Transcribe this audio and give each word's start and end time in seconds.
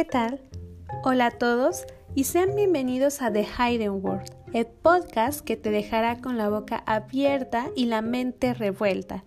¿Qué 0.00 0.06
tal? 0.06 0.40
Hola 1.04 1.26
a 1.26 1.30
todos 1.30 1.84
y 2.14 2.24
sean 2.24 2.56
bienvenidos 2.56 3.20
a 3.20 3.30
The 3.30 3.44
Hidden 3.44 4.02
World, 4.02 4.32
el 4.54 4.64
podcast 4.64 5.42
que 5.42 5.58
te 5.58 5.70
dejará 5.70 6.22
con 6.22 6.38
la 6.38 6.48
boca 6.48 6.82
abierta 6.86 7.68
y 7.76 7.84
la 7.84 8.00
mente 8.00 8.54
revuelta. 8.54 9.24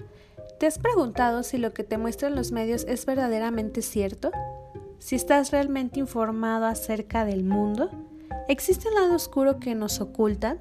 ¿Te 0.59 0.65
has 0.65 0.79
preguntado 0.79 1.43
si 1.43 1.59
lo 1.59 1.75
que 1.75 1.83
te 1.83 1.99
muestran 1.99 2.33
los 2.33 2.51
medios 2.51 2.85
es 2.87 3.05
verdaderamente 3.05 3.83
cierto? 3.83 4.31
¿Si 4.97 5.15
estás 5.15 5.51
realmente 5.51 5.99
informado 5.99 6.65
acerca 6.65 7.23
del 7.23 7.43
mundo? 7.43 7.91
¿Existe 8.47 8.87
un 8.87 8.95
lado 8.95 9.13
oscuro 9.13 9.59
que 9.59 9.75
nos 9.75 10.01
ocultan? 10.01 10.59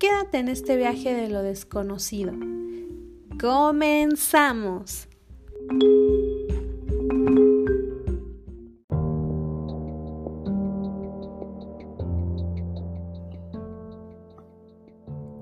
Quédate 0.00 0.38
en 0.38 0.48
este 0.48 0.76
viaje 0.76 1.14
de 1.14 1.28
lo 1.28 1.44
desconocido. 1.44 2.32
¡Comenzamos! 3.40 5.06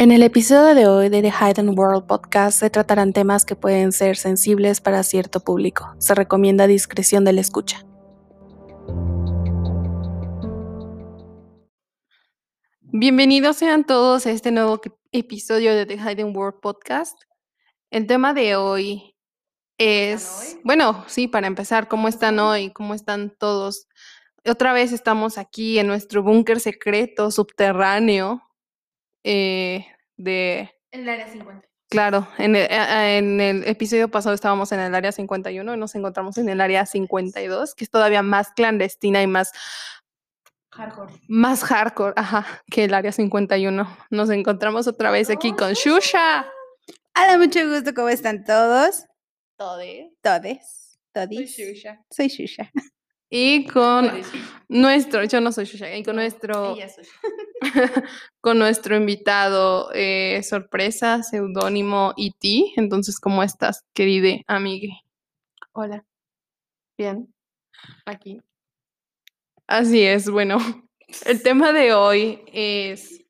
En 0.07 0.13
el 0.13 0.23
episodio 0.23 0.77
de 0.77 0.87
hoy 0.87 1.09
de 1.09 1.21
The 1.21 1.33
Hidden 1.33 1.77
World 1.77 2.07
Podcast 2.07 2.61
se 2.61 2.71
tratarán 2.71 3.13
temas 3.13 3.45
que 3.45 3.57
pueden 3.57 3.91
ser 3.91 4.17
sensibles 4.17 4.81
para 4.81 5.03
cierto 5.03 5.41
público. 5.41 5.97
Se 5.99 6.15
recomienda 6.15 6.69
discreción 6.69 7.25
de 7.25 7.33
la 7.33 7.41
escucha. 7.41 7.85
Bienvenidos 12.83 13.57
sean 13.57 13.83
todos 13.83 14.27
a 14.27 14.31
este 14.31 14.53
nuevo 14.53 14.81
episodio 15.11 15.75
de 15.75 15.87
The 15.87 15.97
Hidden 15.97 16.37
World 16.37 16.61
Podcast. 16.61 17.21
El 17.91 18.07
tema 18.07 18.33
de 18.33 18.55
hoy 18.55 19.17
es, 19.77 20.57
bueno, 20.63 21.03
sí, 21.09 21.27
para 21.27 21.49
empezar, 21.49 21.89
¿cómo 21.89 22.07
están 22.07 22.39
hoy? 22.39 22.71
¿Cómo 22.71 22.95
están 22.95 23.35
todos? 23.37 23.89
Otra 24.49 24.73
vez 24.73 24.93
estamos 24.93 25.37
aquí 25.37 25.81
en 25.81 25.89
nuestro 25.89 26.23
búnker 26.23 26.61
secreto 26.61 27.33
subterráneo 27.33 28.41
eh, 29.29 29.85
de... 30.17 30.71
En 30.91 31.03
el 31.03 31.09
área 31.09 31.29
50. 31.29 31.67
Claro, 31.89 32.27
en 32.39 32.57
el, 32.57 32.67
en 32.71 33.41
el, 33.41 33.69
episodio 33.69 34.11
pasado 34.11 34.35
estábamos 34.35 34.73
en 34.73 34.81
el 34.81 34.95
área 34.95 35.13
51 35.13 35.75
y 35.75 35.77
nos 35.79 35.95
encontramos 35.95 36.37
en 36.37 36.49
el 36.49 36.61
área 36.61 36.85
52, 36.85 37.75
que 37.75 37.85
es 37.85 37.91
todavía 37.91 38.23
más 38.23 38.51
clandestina 38.51 39.23
y 39.23 39.27
más... 39.27 39.53
Hardcore. 40.73 41.13
Más 41.29 41.63
hardcore, 41.63 42.15
ajá, 42.17 42.63
que 42.71 42.85
el 42.85 42.93
área 42.95 43.13
51. 43.13 43.97
Nos 44.11 44.31
encontramos 44.31 44.87
otra 44.89 45.11
vez 45.11 45.31
aquí 45.31 45.53
con 45.53 45.73
Shusha. 45.73 46.47
Hola, 47.17 47.39
mucho 47.39 47.67
gusto, 47.69 47.95
¿cómo 47.95 48.09
están 48.09 48.45
todos? 48.45 49.07
Todes. 49.57 50.13
Todes. 50.21 50.87
Soy 51.15 51.27
Todis. 51.27 51.57
Shusha. 51.57 52.05
Soy 52.11 52.29
Shusha. 52.29 52.71
Y 53.39 53.67
con 53.67 54.11
nuestro, 54.67 55.23
yo 55.25 55.43
no 55.43 55.53
soy 55.53 55.67
Shusha, 55.67 55.95
y 55.95 56.03
con 56.03 56.17
nuestro... 56.17 56.75
con 58.41 58.59
nuestro 58.59 58.97
invitado 58.97 59.91
eh, 59.93 60.43
sorpresa, 60.43 61.23
seudónimo 61.23 62.15
E.T. 62.17 62.73
Entonces, 62.77 63.21
¿cómo 63.21 63.43
estás, 63.43 63.85
querida 63.93 64.41
amiga? 64.47 64.95
Hola. 65.73 66.03
Bien. 66.97 67.31
Aquí. 68.07 68.41
Así 69.67 70.01
es, 70.03 70.31
bueno, 70.31 70.57
el 71.27 71.43
tema 71.43 71.75
de 71.75 71.93
hoy 71.93 72.43
es, 72.55 73.23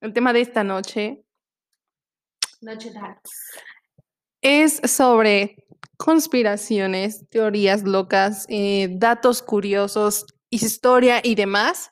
el 0.00 0.14
tema 0.14 0.32
de 0.32 0.40
esta 0.40 0.64
noche 0.64 1.22
Noche 2.62 2.92
Dark. 2.94 3.20
es 4.40 4.80
sobre 4.90 5.66
conspiraciones, 5.96 7.28
teorías 7.30 7.82
locas, 7.82 8.46
eh, 8.48 8.88
datos 8.92 9.42
curiosos, 9.42 10.26
historia 10.50 11.20
y 11.22 11.34
demás 11.34 11.90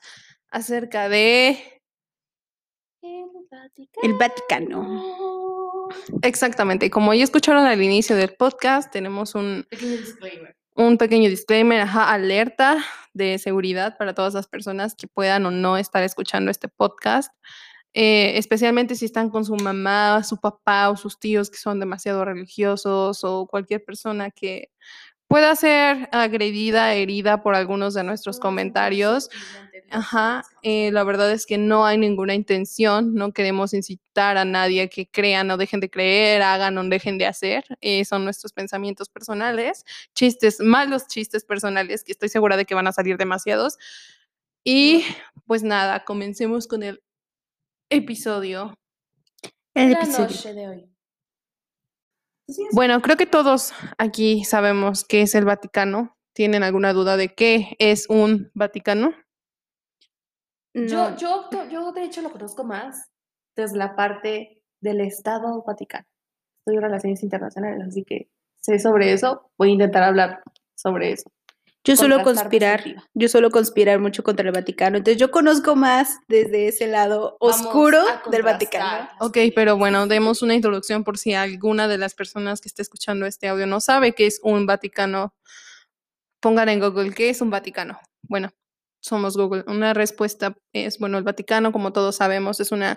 acerca 0.50 1.08
de 1.08 1.82
El 4.02 4.14
Vaticano. 4.14 5.88
Exactamente, 6.22 6.90
como 6.90 7.12
ya 7.14 7.24
escucharon 7.24 7.64
al 7.64 7.82
inicio 7.82 8.16
del 8.16 8.34
podcast, 8.34 8.92
tenemos 8.92 9.34
un, 9.34 9.66
Pequeño 9.68 9.96
disclaimer. 9.96 10.56
un 10.74 10.98
pequeño 10.98 11.28
disclaimer, 11.28 11.80
ajá, 11.80 12.12
alerta 12.12 12.78
de 13.12 13.38
seguridad 13.38 13.98
para 13.98 14.14
todas 14.14 14.34
las 14.34 14.46
personas 14.46 14.94
que 14.94 15.06
puedan 15.06 15.44
o 15.46 15.50
no 15.50 15.76
estar 15.76 16.02
escuchando 16.02 16.50
este 16.50 16.68
podcast, 16.68 17.32
eh, 17.94 18.38
especialmente 18.38 18.94
si 18.94 19.04
están 19.04 19.30
con 19.30 19.44
su 19.44 19.54
mamá, 19.56 20.22
su 20.24 20.38
papá 20.38 20.90
o 20.90 20.96
sus 20.96 21.18
tíos 21.18 21.50
que 21.50 21.58
son 21.58 21.80
demasiado 21.80 22.24
religiosos 22.24 23.22
o 23.24 23.46
cualquier 23.46 23.84
persona 23.84 24.30
que 24.30 24.70
pueda 25.32 25.56
ser 25.56 26.10
agredida, 26.12 26.94
herida 26.94 27.42
por 27.42 27.54
algunos 27.54 27.94
de 27.94 28.04
nuestros 28.04 28.38
comentarios. 28.38 29.30
Ajá, 29.90 30.44
eh, 30.62 30.90
la 30.92 31.04
verdad 31.04 31.32
es 31.32 31.46
que 31.46 31.56
no 31.56 31.86
hay 31.86 31.96
ninguna 31.96 32.34
intención, 32.34 33.14
no 33.14 33.32
queremos 33.32 33.72
incitar 33.72 34.36
a 34.36 34.44
nadie 34.44 34.82
a 34.82 34.88
que 34.88 35.06
crean 35.06 35.50
o 35.50 35.56
dejen 35.56 35.80
de 35.80 35.88
creer, 35.88 36.42
hagan 36.42 36.76
o 36.76 36.84
dejen 36.84 37.16
de 37.16 37.26
hacer, 37.26 37.64
eh, 37.80 38.04
son 38.04 38.24
nuestros 38.24 38.52
pensamientos 38.52 39.08
personales, 39.08 39.84
chistes, 40.14 40.60
malos 40.60 41.06
chistes 41.08 41.44
personales, 41.44 42.04
que 42.04 42.12
estoy 42.12 42.28
segura 42.28 42.58
de 42.58 42.66
que 42.66 42.74
van 42.74 42.86
a 42.86 42.92
salir 42.92 43.16
demasiados. 43.16 43.78
Y 44.64 45.04
pues 45.46 45.62
nada, 45.62 46.04
comencemos 46.04 46.66
con 46.66 46.82
el 46.82 47.02
episodio. 47.96 48.74
El 49.74 49.92
La 49.92 50.00
episodio. 50.00 50.26
noche 50.28 50.54
de 50.54 50.68
hoy. 50.68 50.88
Bueno, 52.72 53.00
creo 53.00 53.16
que 53.16 53.26
todos 53.26 53.72
aquí 53.98 54.44
sabemos 54.44 55.04
qué 55.04 55.22
es 55.22 55.34
el 55.34 55.44
Vaticano. 55.44 56.16
¿Tienen 56.34 56.62
alguna 56.62 56.92
duda 56.92 57.16
de 57.16 57.34
qué 57.34 57.76
es 57.78 58.06
un 58.08 58.50
Vaticano? 58.54 59.12
Yo, 60.74 61.10
No, 61.10 61.16
yo, 61.16 61.48
yo 61.70 61.92
de 61.92 62.04
hecho 62.04 62.22
lo 62.22 62.30
conozco 62.30 62.64
más 62.64 63.10
desde 63.54 63.76
la 63.76 63.94
parte 63.94 64.62
del 64.80 65.00
Estado 65.00 65.62
Vaticano. 65.62 66.06
Estudio 66.60 66.80
relaciones 66.80 67.22
internacionales, 67.22 67.86
así 67.86 68.04
que 68.04 68.30
sé 68.60 68.78
sobre 68.78 69.12
eso. 69.12 69.50
Voy 69.58 69.70
a 69.70 69.72
intentar 69.72 70.02
hablar 70.02 70.42
sobre 70.74 71.12
eso. 71.12 71.30
Yo 71.84 71.96
suelo 71.96 72.22
conspirar. 72.22 72.84
Yo 73.14 73.28
suelo 73.28 73.50
conspirar 73.50 73.98
mucho 73.98 74.22
contra 74.22 74.46
el 74.46 74.52
Vaticano. 74.52 74.98
Entonces, 74.98 75.20
yo 75.20 75.30
conozco 75.30 75.74
más 75.74 76.18
desde 76.28 76.68
ese 76.68 76.86
lado 76.86 77.36
oscuro 77.40 78.04
del 78.30 78.42
Vaticano. 78.42 79.08
Ok, 79.20 79.38
pero 79.54 79.76
bueno, 79.76 80.06
demos 80.06 80.42
una 80.42 80.54
introducción 80.54 81.02
por 81.02 81.18
si 81.18 81.34
alguna 81.34 81.88
de 81.88 81.98
las 81.98 82.14
personas 82.14 82.60
que 82.60 82.68
esté 82.68 82.82
escuchando 82.82 83.26
este 83.26 83.48
audio 83.48 83.66
no 83.66 83.80
sabe 83.80 84.14
qué 84.14 84.26
es 84.26 84.40
un 84.42 84.66
Vaticano. 84.66 85.34
Pongan 86.40 86.68
en 86.68 86.80
Google 86.80 87.12
qué 87.12 87.30
es 87.30 87.40
un 87.40 87.50
Vaticano. 87.50 87.98
Bueno, 88.22 88.50
somos 89.00 89.36
Google. 89.36 89.64
Una 89.66 89.92
respuesta 89.92 90.56
es, 90.72 90.98
bueno, 90.98 91.18
el 91.18 91.24
Vaticano, 91.24 91.72
como 91.72 91.92
todos 91.92 92.16
sabemos, 92.16 92.60
es 92.60 92.70
una, 92.70 92.96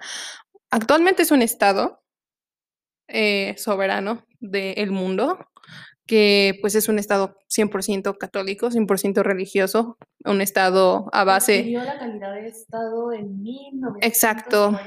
actualmente 0.69 1.23
es 1.23 1.31
un 1.31 1.41
estado 1.41 2.03
eh, 3.07 3.55
soberano 3.57 4.25
del 4.39 4.91
mundo, 4.91 5.49
que 6.05 6.57
pues 6.61 6.75
es 6.75 6.87
un 6.87 6.99
estado 6.99 7.37
100% 7.49 8.17
católico, 8.17 8.69
100% 8.69 9.23
religioso, 9.23 9.97
un 10.23 10.41
estado 10.41 11.09
a 11.11 11.23
base... 11.23 11.65
La 11.71 11.97
calidad 11.97 12.33
de 12.33 12.47
Estado 12.47 13.13
en 13.13 13.41
1940 13.41 14.07
Exacto. 14.07 14.79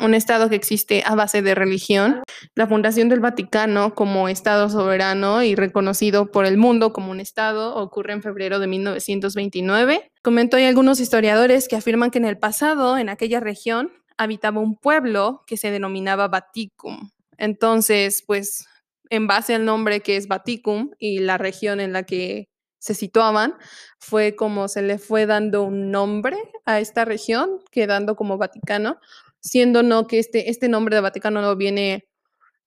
un 0.00 0.14
Estado 0.14 0.48
que 0.48 0.56
existe 0.56 1.02
a 1.04 1.14
base 1.14 1.42
de 1.42 1.54
religión. 1.54 2.22
La 2.54 2.66
fundación 2.66 3.08
del 3.08 3.20
Vaticano 3.20 3.94
como 3.94 4.28
Estado 4.28 4.68
soberano 4.68 5.42
y 5.42 5.54
reconocido 5.54 6.30
por 6.30 6.46
el 6.46 6.56
mundo 6.56 6.92
como 6.92 7.10
un 7.10 7.20
Estado 7.20 7.74
ocurre 7.76 8.12
en 8.12 8.22
febrero 8.22 8.58
de 8.58 8.66
1929. 8.66 10.10
Comentó 10.22 10.56
hay 10.56 10.64
algunos 10.64 11.00
historiadores 11.00 11.68
que 11.68 11.76
afirman 11.76 12.10
que 12.10 12.18
en 12.18 12.24
el 12.24 12.38
pasado, 12.38 12.98
en 12.98 13.08
aquella 13.08 13.40
región, 13.40 13.92
habitaba 14.16 14.60
un 14.60 14.76
pueblo 14.76 15.42
que 15.46 15.56
se 15.56 15.70
denominaba 15.70 16.28
Vaticum. 16.28 17.10
Entonces, 17.38 18.24
pues, 18.26 18.66
en 19.10 19.26
base 19.26 19.54
al 19.54 19.64
nombre 19.64 20.00
que 20.00 20.16
es 20.16 20.28
Vaticum 20.28 20.90
y 20.98 21.18
la 21.18 21.38
región 21.38 21.80
en 21.80 21.92
la 21.92 22.04
que 22.04 22.48
se 22.78 22.94
situaban, 22.94 23.54
fue 23.98 24.36
como 24.36 24.68
se 24.68 24.82
le 24.82 24.98
fue 24.98 25.26
dando 25.26 25.64
un 25.64 25.90
nombre 25.90 26.36
a 26.64 26.78
esta 26.78 27.04
región, 27.04 27.60
quedando 27.70 28.14
como 28.16 28.38
Vaticano 28.38 29.00
siendo 29.46 29.82
no 29.82 30.06
que 30.06 30.18
este, 30.18 30.50
este 30.50 30.68
nombre 30.68 30.96
de 30.96 31.02
Vaticano 31.02 31.40
no 31.40 31.56
viene 31.56 32.08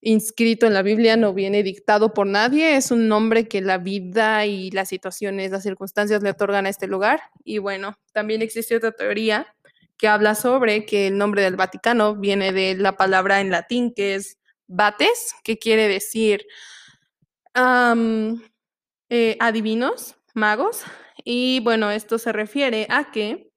inscrito 0.00 0.66
en 0.66 0.72
la 0.72 0.82
Biblia, 0.82 1.16
no 1.16 1.34
viene 1.34 1.62
dictado 1.62 2.14
por 2.14 2.26
nadie, 2.26 2.76
es 2.76 2.90
un 2.90 3.06
nombre 3.06 3.48
que 3.48 3.60
la 3.60 3.76
vida 3.76 4.46
y 4.46 4.70
las 4.70 4.88
situaciones, 4.88 5.50
las 5.50 5.62
circunstancias 5.62 6.22
le 6.22 6.30
otorgan 6.30 6.64
a 6.64 6.70
este 6.70 6.86
lugar. 6.86 7.20
Y 7.44 7.58
bueno, 7.58 7.98
también 8.12 8.40
existe 8.40 8.76
otra 8.76 8.92
teoría 8.92 9.54
que 9.98 10.08
habla 10.08 10.34
sobre 10.34 10.86
que 10.86 11.08
el 11.08 11.18
nombre 11.18 11.42
del 11.42 11.56
Vaticano 11.56 12.16
viene 12.16 12.52
de 12.52 12.74
la 12.76 12.96
palabra 12.96 13.42
en 13.42 13.50
latín 13.50 13.92
que 13.94 14.14
es 14.14 14.38
bates, 14.70 15.34
que 15.44 15.58
quiere 15.58 15.88
decir 15.88 16.46
eh, 19.10 19.36
adivinos, 19.40 20.16
magos. 20.34 20.82
Y 21.24 21.60
bueno, 21.60 21.90
esto 21.90 22.18
se 22.18 22.32
refiere 22.32 22.86
a 22.88 23.10
que 23.10 23.50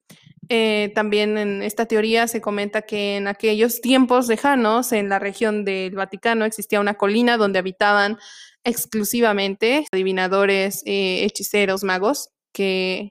eh, 0.49 0.91
también 0.93 1.37
en 1.37 1.61
esta 1.61 1.85
teoría 1.85 2.27
se 2.27 2.41
comenta 2.41 2.81
que 2.81 3.15
en 3.17 3.27
aquellos 3.27 3.79
tiempos 3.81 4.27
lejanos, 4.27 4.91
en 4.91 5.09
la 5.09 5.19
región 5.19 5.63
del 5.63 5.95
Vaticano, 5.95 6.45
existía 6.45 6.79
una 6.79 6.95
colina 6.95 7.37
donde 7.37 7.59
habitaban 7.59 8.17
exclusivamente 8.63 9.85
adivinadores, 9.91 10.83
eh, 10.85 11.23
hechiceros, 11.23 11.83
magos. 11.83 12.29
que, 12.53 13.09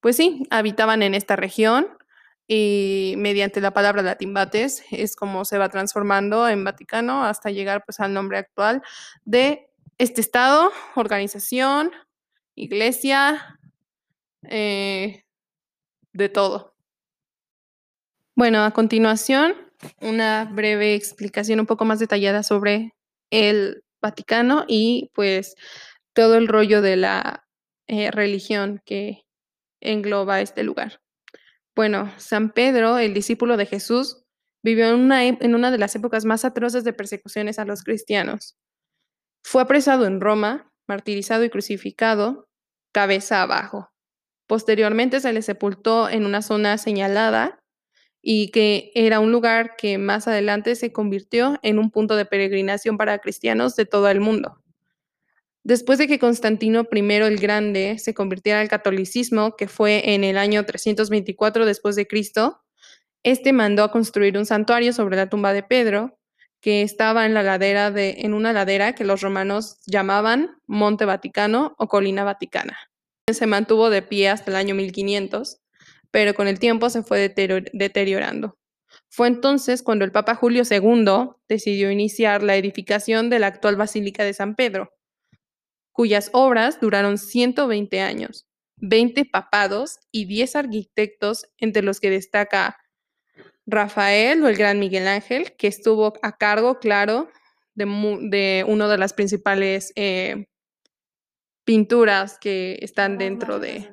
pues 0.00 0.16
sí, 0.16 0.44
habitaban 0.50 1.02
en 1.02 1.14
esta 1.14 1.36
región 1.36 1.86
y 2.48 3.14
mediante 3.18 3.60
la 3.60 3.72
palabra 3.74 4.00
latimbates 4.02 4.82
es 4.90 5.14
como 5.14 5.44
se 5.44 5.58
va 5.58 5.68
transformando 5.68 6.48
en 6.48 6.64
Vaticano 6.64 7.22
hasta 7.24 7.50
llegar 7.50 7.84
pues 7.84 8.00
al 8.00 8.14
nombre 8.14 8.38
actual 8.38 8.82
de 9.24 9.68
este 9.98 10.22
estado, 10.22 10.72
organización, 10.94 11.92
iglesia, 12.54 13.58
eh, 14.44 15.24
de 16.14 16.28
todo. 16.30 16.74
Bueno, 18.34 18.64
a 18.64 18.70
continuación, 18.70 19.54
una 20.00 20.46
breve 20.46 20.94
explicación 20.94 21.60
un 21.60 21.66
poco 21.66 21.84
más 21.84 21.98
detallada 21.98 22.42
sobre 22.42 22.94
el 23.30 23.84
Vaticano 24.00 24.64
y 24.68 25.10
pues 25.12 25.54
todo 26.14 26.36
el 26.36 26.48
rollo 26.48 26.80
de 26.80 26.96
la 26.96 27.44
eh, 27.88 28.10
religión 28.10 28.80
que 28.86 29.24
engloba 29.80 30.40
este 30.40 30.62
lugar. 30.62 31.00
Bueno, 31.78 32.12
San 32.16 32.50
Pedro, 32.50 32.98
el 32.98 33.14
discípulo 33.14 33.56
de 33.56 33.64
Jesús, 33.64 34.24
vivió 34.64 34.88
en 34.88 34.96
una, 34.96 35.24
en 35.24 35.54
una 35.54 35.70
de 35.70 35.78
las 35.78 35.94
épocas 35.94 36.24
más 36.24 36.44
atroces 36.44 36.82
de 36.82 36.92
persecuciones 36.92 37.60
a 37.60 37.64
los 37.64 37.84
cristianos. 37.84 38.58
Fue 39.44 39.62
apresado 39.62 40.04
en 40.04 40.20
Roma, 40.20 40.72
martirizado 40.88 41.44
y 41.44 41.50
crucificado, 41.50 42.48
cabeza 42.92 43.42
abajo. 43.42 43.92
Posteriormente 44.48 45.20
se 45.20 45.32
le 45.32 45.40
sepultó 45.40 46.08
en 46.08 46.26
una 46.26 46.42
zona 46.42 46.78
señalada 46.78 47.60
y 48.20 48.50
que 48.50 48.90
era 48.96 49.20
un 49.20 49.30
lugar 49.30 49.76
que 49.76 49.98
más 49.98 50.26
adelante 50.26 50.74
se 50.74 50.92
convirtió 50.92 51.60
en 51.62 51.78
un 51.78 51.92
punto 51.92 52.16
de 52.16 52.24
peregrinación 52.24 52.96
para 52.98 53.20
cristianos 53.20 53.76
de 53.76 53.86
todo 53.86 54.08
el 54.08 54.18
mundo. 54.18 54.60
Después 55.68 55.98
de 55.98 56.08
que 56.08 56.18
Constantino 56.18 56.86
I 56.90 57.12
el 57.12 57.36
Grande 57.36 57.98
se 57.98 58.14
convirtiera 58.14 58.60
al 58.60 58.70
catolicismo, 58.70 59.54
que 59.54 59.68
fue 59.68 60.14
en 60.14 60.24
el 60.24 60.38
año 60.38 60.64
324 60.64 61.66
después 61.66 61.94
de 61.94 62.06
Cristo, 62.06 62.62
este 63.22 63.52
mandó 63.52 63.84
a 63.84 63.90
construir 63.90 64.38
un 64.38 64.46
santuario 64.46 64.94
sobre 64.94 65.18
la 65.18 65.28
tumba 65.28 65.52
de 65.52 65.62
Pedro, 65.62 66.18
que 66.62 66.80
estaba 66.80 67.26
en 67.26 67.34
la 67.34 67.42
ladera 67.42 67.90
de 67.90 68.14
en 68.20 68.32
una 68.32 68.54
ladera 68.54 68.94
que 68.94 69.04
los 69.04 69.20
romanos 69.20 69.76
llamaban 69.86 70.56
Monte 70.66 71.04
Vaticano 71.04 71.74
o 71.76 71.86
Colina 71.86 72.24
Vaticana. 72.24 72.78
Se 73.30 73.46
mantuvo 73.46 73.90
de 73.90 74.00
pie 74.00 74.30
hasta 74.30 74.50
el 74.50 74.56
año 74.56 74.74
1500, 74.74 75.60
pero 76.10 76.32
con 76.32 76.48
el 76.48 76.58
tiempo 76.58 76.88
se 76.88 77.02
fue 77.02 77.28
deteriorando. 77.28 78.56
Fue 79.10 79.28
entonces 79.28 79.82
cuando 79.82 80.06
el 80.06 80.12
Papa 80.12 80.34
Julio 80.34 80.62
II 80.64 81.32
decidió 81.46 81.90
iniciar 81.90 82.42
la 82.42 82.56
edificación 82.56 83.28
de 83.28 83.38
la 83.38 83.48
actual 83.48 83.76
Basílica 83.76 84.24
de 84.24 84.32
San 84.32 84.54
Pedro, 84.54 84.94
cuyas 85.98 86.30
obras 86.32 86.80
duraron 86.80 87.18
120 87.18 88.00
años, 88.00 88.46
20 88.76 89.24
papados 89.24 89.98
y 90.12 90.26
10 90.26 90.54
arquitectos, 90.54 91.48
entre 91.56 91.82
los 91.82 91.98
que 91.98 92.08
destaca 92.08 92.76
Rafael 93.66 94.40
o 94.44 94.48
el 94.48 94.54
gran 94.54 94.78
Miguel 94.78 95.08
Ángel, 95.08 95.56
que 95.56 95.66
estuvo 95.66 96.12
a 96.22 96.36
cargo, 96.36 96.78
claro, 96.78 97.28
de, 97.74 98.64
una 98.68 98.86
de 98.86 98.96
las 98.96 99.12
principales 99.12 99.92
eh, 99.96 100.46
pinturas 101.64 102.38
que 102.38 102.78
están 102.80 103.18
dentro 103.18 103.58
de... 103.58 103.92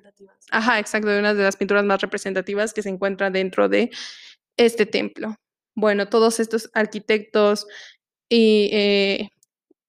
Ajá, 0.52 0.78
exacto, 0.78 1.10
de 1.10 1.18
una 1.18 1.34
de 1.34 1.42
las 1.42 1.58
pinturas 1.58 1.86
más 1.86 2.02
representativas 2.02 2.72
que 2.76 2.84
se 2.84 2.90
encuentra 2.90 3.32
dentro 3.32 3.68
de 3.68 3.90
este 4.58 4.86
templo. 4.86 5.38
Bueno, 5.74 6.08
todos 6.08 6.40
estos 6.40 6.70
arquitectos 6.76 7.66
y 8.30 8.70
eh, 8.74 9.30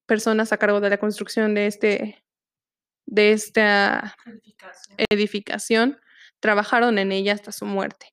personas 0.06 0.52
a 0.52 0.58
cargo 0.58 0.80
de 0.80 0.90
la 0.90 0.98
construcción 0.98 1.54
de, 1.54 1.66
este, 1.66 2.24
de 3.06 3.32
esta 3.32 4.16
edificación. 5.10 5.98
trabajaron 6.40 6.98
en 6.98 7.12
ella 7.12 7.32
hasta 7.32 7.50
su 7.50 7.64
muerte. 7.64 8.12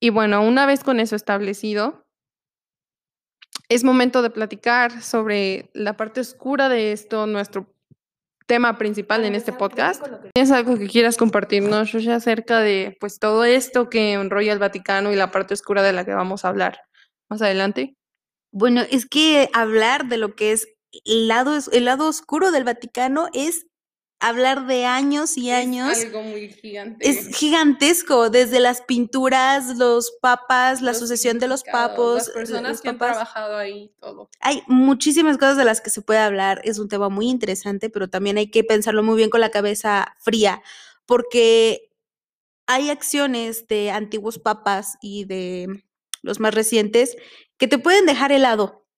Y 0.00 0.10
bueno, 0.10 0.42
una 0.42 0.66
vez 0.66 0.84
con 0.84 1.00
eso 1.00 1.16
establecido, 1.16 2.06
es 3.68 3.84
momento 3.84 4.20
de 4.22 4.30
platicar 4.30 5.02
sobre 5.02 5.70
la 5.74 5.96
parte 5.96 6.20
oscura 6.20 6.68
de 6.68 6.92
esto, 6.92 7.26
nuestro 7.26 7.72
tema 8.46 8.76
principal 8.76 9.24
en 9.24 9.34
este 9.34 9.52
podcast. 9.52 10.04
¿Tienes 10.34 10.50
algo 10.50 10.76
que 10.76 10.86
quieras 10.86 11.16
compartirnos, 11.16 11.92
ya 11.92 12.16
acerca 12.16 12.60
de 12.60 12.96
pues 13.00 13.18
todo 13.18 13.44
esto 13.44 13.88
que 13.88 14.12
enrolla 14.12 14.52
el 14.52 14.58
Vaticano 14.58 15.12
y 15.12 15.16
la 15.16 15.30
parte 15.30 15.54
oscura 15.54 15.82
de 15.82 15.92
la 15.92 16.04
que 16.04 16.12
vamos 16.12 16.44
a 16.44 16.48
hablar 16.48 16.80
más 17.30 17.40
adelante? 17.40 17.96
Bueno, 18.52 18.82
es 18.90 19.06
que 19.06 19.48
hablar 19.54 20.08
de 20.08 20.18
lo 20.18 20.36
que 20.36 20.52
es 20.52 20.68
el 21.04 21.26
lado, 21.26 21.58
el 21.72 21.84
lado 21.86 22.06
oscuro 22.06 22.50
del 22.50 22.64
Vaticano 22.64 23.28
es 23.32 23.66
hablar 24.20 24.66
de 24.66 24.84
años 24.84 25.36
y 25.36 25.50
años. 25.50 25.98
Es 25.98 26.04
algo 26.04 26.22
muy 26.22 26.50
gigante. 26.50 27.08
Es 27.08 27.34
gigantesco, 27.34 28.30
desde 28.30 28.60
las 28.60 28.82
pinturas, 28.82 29.76
los 29.78 30.12
papas, 30.20 30.80
la 30.80 30.94
sucesión 30.94 31.38
de 31.38 31.48
los 31.48 31.64
papos. 31.64 32.18
Las 32.18 32.30
personas 32.30 32.80
que 32.82 32.90
han 32.90 32.98
trabajado 32.98 33.56
ahí, 33.56 33.90
todo. 33.98 34.30
Hay 34.40 34.62
muchísimas 34.68 35.38
cosas 35.38 35.56
de 35.56 35.64
las 35.64 35.80
que 35.80 35.90
se 35.90 36.02
puede 36.02 36.20
hablar, 36.20 36.60
es 36.64 36.78
un 36.78 36.88
tema 36.88 37.08
muy 37.08 37.28
interesante, 37.28 37.90
pero 37.90 38.08
también 38.08 38.36
hay 38.36 38.50
que 38.50 38.62
pensarlo 38.62 39.02
muy 39.02 39.16
bien 39.16 39.30
con 39.30 39.40
la 39.40 39.50
cabeza 39.50 40.14
fría, 40.20 40.62
porque 41.04 41.90
hay 42.66 42.90
acciones 42.90 43.66
de 43.66 43.90
antiguos 43.90 44.38
papas 44.38 44.98
y 45.00 45.24
de 45.24 45.84
los 46.22 46.38
más 46.38 46.54
recientes 46.54 47.16
que 47.62 47.68
te 47.68 47.78
pueden 47.78 48.06
dejar 48.06 48.32
helado. 48.32 48.88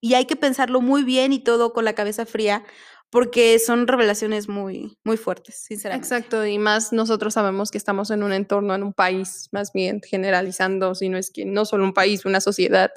Y 0.00 0.14
hay 0.14 0.26
que 0.26 0.36
pensarlo 0.36 0.80
muy 0.80 1.02
bien 1.02 1.32
y 1.32 1.40
todo 1.40 1.72
con 1.72 1.84
la 1.84 1.96
cabeza 1.96 2.24
fría, 2.24 2.62
porque 3.10 3.58
son 3.58 3.88
revelaciones 3.88 4.48
muy, 4.48 4.96
muy 5.02 5.16
fuertes, 5.16 5.56
sinceramente. 5.56 6.06
Exacto, 6.06 6.46
y 6.46 6.56
más 6.56 6.92
nosotros 6.92 7.34
sabemos 7.34 7.72
que 7.72 7.78
estamos 7.78 8.12
en 8.12 8.22
un 8.22 8.32
entorno, 8.32 8.76
en 8.76 8.84
un 8.84 8.92
país, 8.92 9.48
más 9.50 9.72
bien 9.72 10.00
generalizando, 10.08 10.94
si 10.94 11.08
no 11.08 11.18
es 11.18 11.32
que 11.32 11.46
no 11.46 11.64
solo 11.64 11.82
un 11.82 11.94
país, 11.94 12.24
una 12.24 12.40
sociedad 12.40 12.92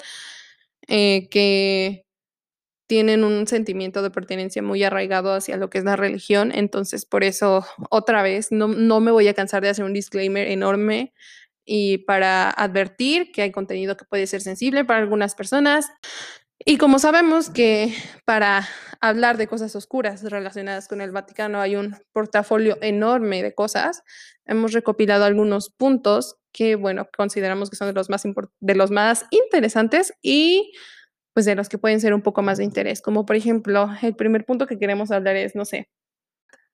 eh, 0.86 1.28
que 1.28 2.06
tienen 2.86 3.24
un 3.24 3.48
sentimiento 3.48 4.02
de 4.02 4.10
pertenencia 4.10 4.62
muy 4.62 4.84
arraigado 4.84 5.34
hacia 5.34 5.56
lo 5.56 5.70
que 5.70 5.78
es 5.78 5.84
la 5.84 5.96
religión. 5.96 6.52
Entonces, 6.54 7.04
por 7.04 7.24
eso, 7.24 7.66
otra 7.90 8.22
vez, 8.22 8.52
no, 8.52 8.68
no 8.68 9.00
me 9.00 9.10
voy 9.10 9.26
a 9.26 9.34
cansar 9.34 9.60
de 9.60 9.70
hacer 9.70 9.84
un 9.84 9.92
disclaimer 9.92 10.46
enorme 10.46 11.12
y 11.72 11.98
para 11.98 12.50
advertir 12.50 13.30
que 13.30 13.42
hay 13.42 13.52
contenido 13.52 13.96
que 13.96 14.04
puede 14.04 14.26
ser 14.26 14.40
sensible 14.40 14.84
para 14.84 14.98
algunas 14.98 15.36
personas. 15.36 15.88
Y 16.58 16.78
como 16.78 16.98
sabemos 16.98 17.48
que 17.48 17.94
para 18.24 18.68
hablar 19.00 19.36
de 19.36 19.46
cosas 19.46 19.76
oscuras 19.76 20.24
relacionadas 20.24 20.88
con 20.88 21.00
el 21.00 21.12
Vaticano 21.12 21.60
hay 21.60 21.76
un 21.76 21.96
portafolio 22.12 22.76
enorme 22.80 23.44
de 23.44 23.54
cosas, 23.54 24.02
hemos 24.46 24.72
recopilado 24.72 25.24
algunos 25.24 25.70
puntos 25.70 26.38
que, 26.52 26.74
bueno, 26.74 27.08
consideramos 27.16 27.70
que 27.70 27.76
son 27.76 27.86
de 27.86 27.94
los 27.94 28.10
más, 28.10 28.24
de 28.58 28.74
los 28.74 28.90
más 28.90 29.26
interesantes 29.30 30.12
y 30.22 30.72
pues 31.34 31.46
de 31.46 31.54
los 31.54 31.68
que 31.68 31.78
pueden 31.78 32.00
ser 32.00 32.14
un 32.14 32.22
poco 32.22 32.42
más 32.42 32.58
de 32.58 32.64
interés, 32.64 33.00
como 33.00 33.24
por 33.24 33.36
ejemplo, 33.36 33.88
el 34.02 34.16
primer 34.16 34.44
punto 34.44 34.66
que 34.66 34.76
queremos 34.76 35.12
hablar 35.12 35.36
es, 35.36 35.54
no 35.54 35.64
sé, 35.64 35.88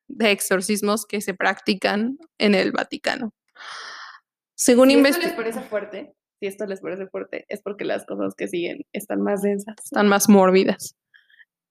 de 0.08 0.30
exorcismos 0.30 1.04
que 1.04 1.20
se 1.20 1.34
practican 1.34 2.16
en 2.38 2.54
el 2.54 2.72
Vaticano. 2.72 3.34
Según 4.56 4.90
si 4.90 4.96
esto 4.98 5.20
les 5.20 5.32
parece 5.34 5.60
fuerte, 5.60 6.14
si 6.40 6.46
esto 6.46 6.66
les 6.66 6.80
parece 6.80 7.06
fuerte, 7.08 7.44
es 7.48 7.60
porque 7.62 7.84
las 7.84 8.06
cosas 8.06 8.34
que 8.34 8.48
siguen 8.48 8.86
están 8.92 9.20
más 9.20 9.42
densas, 9.42 9.76
están 9.84 10.08
más 10.08 10.28
mórbidas. 10.28 10.96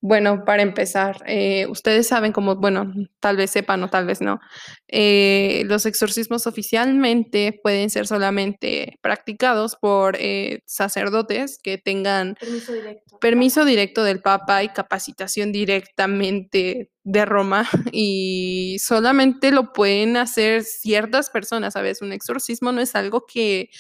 Bueno, 0.07 0.45
para 0.45 0.61
empezar, 0.61 1.23
eh, 1.25 1.65
ustedes 1.67 2.07
saben 2.07 2.31
cómo, 2.31 2.57
bueno, 2.57 2.93
tal 3.19 3.37
vez 3.37 3.49
sepan 3.49 3.81
o 3.81 3.89
tal 3.89 4.05
vez 4.05 4.21
no, 4.21 4.39
eh, 4.87 5.63
los 5.65 5.87
exorcismos 5.87 6.45
oficialmente 6.45 7.59
pueden 7.63 7.89
ser 7.89 8.05
solamente 8.05 8.99
practicados 9.01 9.75
por 9.75 10.15
eh, 10.19 10.59
sacerdotes 10.67 11.57
que 11.57 11.79
tengan 11.79 12.35
permiso 12.35 12.73
directo. 12.73 13.17
permiso 13.19 13.65
directo 13.65 14.03
del 14.03 14.21
Papa 14.21 14.61
y 14.61 14.69
capacitación 14.69 15.51
directamente 15.51 16.91
de 17.03 17.25
Roma 17.25 17.67
y 17.91 18.77
solamente 18.79 19.49
lo 19.49 19.73
pueden 19.73 20.17
hacer 20.17 20.61
ciertas 20.65 21.31
personas, 21.31 21.73
¿sabes? 21.73 22.03
Un 22.03 22.13
exorcismo 22.13 22.71
no 22.71 22.79
es 22.79 22.93
algo 22.93 23.25
que 23.25 23.71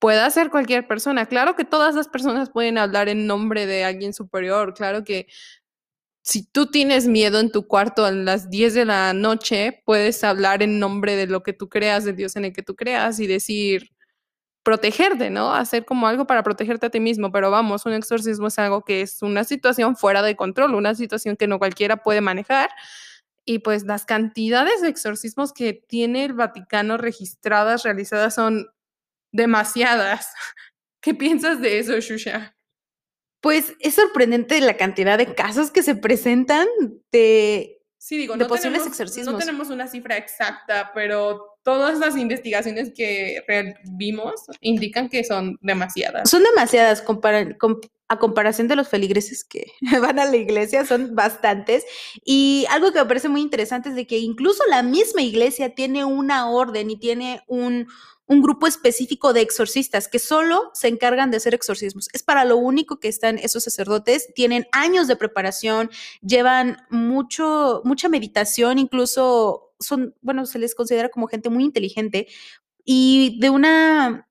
pueda 0.00 0.26
hacer 0.26 0.50
cualquier 0.50 0.88
persona. 0.88 1.26
Claro 1.26 1.54
que 1.54 1.64
todas 1.64 1.94
las 1.94 2.08
personas 2.08 2.50
pueden 2.50 2.78
hablar 2.78 3.08
en 3.08 3.26
nombre 3.28 3.66
de 3.66 3.84
alguien 3.84 4.14
superior. 4.14 4.74
Claro 4.74 5.04
que 5.04 5.28
si 6.22 6.44
tú 6.44 6.66
tienes 6.70 7.06
miedo 7.06 7.38
en 7.38 7.52
tu 7.52 7.66
cuarto 7.68 8.04
a 8.04 8.10
las 8.10 8.50
10 8.50 8.74
de 8.74 8.84
la 8.86 9.12
noche, 9.12 9.82
puedes 9.84 10.24
hablar 10.24 10.62
en 10.62 10.78
nombre 10.78 11.16
de 11.16 11.26
lo 11.26 11.42
que 11.42 11.52
tú 11.52 11.68
creas, 11.68 12.04
del 12.04 12.16
Dios 12.16 12.36
en 12.36 12.46
el 12.46 12.52
que 12.52 12.62
tú 12.62 12.76
creas 12.76 13.20
y 13.20 13.26
decir, 13.26 13.90
protegerte, 14.62 15.30
¿no? 15.30 15.54
Hacer 15.54 15.84
como 15.84 16.06
algo 16.06 16.26
para 16.26 16.42
protegerte 16.42 16.86
a 16.86 16.90
ti 16.90 17.00
mismo. 17.00 17.32
Pero 17.32 17.50
vamos, 17.50 17.86
un 17.86 17.92
exorcismo 17.92 18.48
es 18.48 18.58
algo 18.58 18.82
que 18.84 19.02
es 19.02 19.22
una 19.22 19.44
situación 19.44 19.96
fuera 19.96 20.22
de 20.22 20.36
control, 20.36 20.74
una 20.74 20.94
situación 20.94 21.36
que 21.36 21.46
no 21.46 21.58
cualquiera 21.58 21.98
puede 21.98 22.20
manejar. 22.20 22.70
Y 23.44 23.60
pues 23.60 23.84
las 23.84 24.04
cantidades 24.06 24.82
de 24.82 24.88
exorcismos 24.88 25.52
que 25.52 25.72
tiene 25.74 26.24
el 26.26 26.34
Vaticano 26.34 26.98
registradas, 26.98 27.82
realizadas, 27.82 28.34
son 28.34 28.68
demasiadas. 29.32 30.28
¿Qué 31.02 31.14
piensas 31.14 31.60
de 31.60 31.78
eso, 31.78 31.98
Shusha? 31.98 32.56
Pues 33.40 33.74
es 33.80 33.94
sorprendente 33.94 34.60
la 34.60 34.76
cantidad 34.76 35.16
de 35.16 35.34
casos 35.34 35.70
que 35.70 35.82
se 35.82 35.94
presentan 35.94 36.66
de 37.10 37.78
Sí, 37.96 38.16
digo, 38.16 38.32
de 38.34 38.44
no 38.44 38.48
posibles 38.48 38.78
tenemos, 38.80 38.86
exorcismos. 38.88 39.32
No 39.34 39.38
tenemos 39.38 39.68
una 39.68 39.86
cifra 39.86 40.16
exacta, 40.16 40.90
pero 40.94 41.58
todas 41.62 41.98
las 41.98 42.16
investigaciones 42.16 42.92
que 42.96 43.42
vimos 43.92 44.46
indican 44.60 45.10
que 45.10 45.22
son 45.22 45.58
demasiadas. 45.60 46.28
Son 46.30 46.42
demasiadas 46.42 47.02
compara- 47.04 47.56
a 48.08 48.18
comparación 48.18 48.68
de 48.68 48.76
los 48.76 48.88
feligreses 48.88 49.44
que 49.44 49.66
van 50.00 50.18
a 50.18 50.24
la 50.24 50.36
iglesia, 50.36 50.86
son 50.86 51.14
bastantes. 51.14 51.84
Y 52.24 52.64
algo 52.70 52.90
que 52.90 53.00
me 53.00 53.04
parece 53.06 53.28
muy 53.28 53.42
interesante 53.42 53.90
es 53.90 53.94
de 53.94 54.06
que 54.06 54.18
incluso 54.18 54.62
la 54.70 54.82
misma 54.82 55.20
iglesia 55.20 55.74
tiene 55.74 56.04
una 56.06 56.48
orden 56.50 56.90
y 56.90 56.98
tiene 56.98 57.42
un, 57.48 57.86
un 58.30 58.42
grupo 58.42 58.68
específico 58.68 59.32
de 59.32 59.40
exorcistas 59.40 60.06
que 60.06 60.20
solo 60.20 60.70
se 60.72 60.86
encargan 60.86 61.32
de 61.32 61.38
hacer 61.38 61.52
exorcismos. 61.52 62.08
Es 62.12 62.22
para 62.22 62.44
lo 62.44 62.58
único 62.58 63.00
que 63.00 63.08
están 63.08 63.38
esos 63.38 63.64
sacerdotes. 63.64 64.32
Tienen 64.36 64.68
años 64.70 65.08
de 65.08 65.16
preparación, 65.16 65.90
llevan 66.22 66.76
mucho, 66.90 67.82
mucha 67.84 68.08
meditación, 68.08 68.78
incluso 68.78 69.72
son, 69.80 70.14
bueno, 70.22 70.46
se 70.46 70.60
les 70.60 70.76
considera 70.76 71.08
como 71.08 71.26
gente 71.26 71.50
muy 71.50 71.64
inteligente 71.64 72.28
y 72.84 73.36
de 73.40 73.50
una 73.50 74.28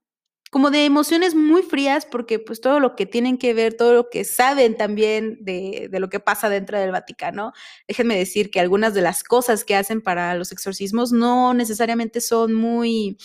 como 0.49 0.71
de 0.71 0.85
emociones 0.85 1.35
muy 1.35 1.61
frías 1.61 2.07
porque 2.09 2.39
pues 2.39 2.61
todo 2.61 2.79
lo 2.79 2.95
que 2.95 3.05
tienen 3.05 3.37
que 3.37 3.53
ver, 3.53 3.75
todo 3.75 3.93
lo 3.93 4.09
que 4.09 4.23
saben 4.23 4.77
también 4.77 5.39
de, 5.41 5.89
de 5.91 5.99
lo 5.99 6.09
que 6.09 6.21
pasa 6.21 6.49
dentro 6.49 6.79
del 6.79 6.91
Vaticano, 6.91 7.51
déjenme 7.85 8.17
decir 8.17 8.49
que 8.49 8.61
algunas 8.61 8.93
de 8.93 9.01
las 9.01 9.25
cosas 9.25 9.65
que 9.65 9.75
hacen 9.75 10.01
para 10.01 10.33
los 10.35 10.53
exorcismos 10.53 11.11
no 11.11 11.53
necesariamente 11.53 12.21
son 12.21 12.53
muy, 12.53 13.17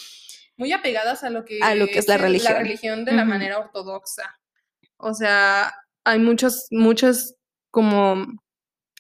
Muy 0.57 0.73
apegadas 0.73 1.25
a 1.25 1.31
lo 1.31 1.45
que, 1.45 1.59
A 1.63 1.75
lo 1.75 1.87
que 1.87 1.99
es 1.99 2.09
la 2.09 2.15
el- 2.17 2.21
religión. 2.23 2.53
La 2.53 2.59
religión 2.61 3.05
de 3.05 3.13
la 3.13 3.25
manera 3.25 3.59
ortodoxa. 3.59 4.39
O 4.97 5.13
sea, 5.15 5.73
hay 6.05 6.19
muchos, 6.19 6.67
muchos 6.71 7.35
como 7.71 8.25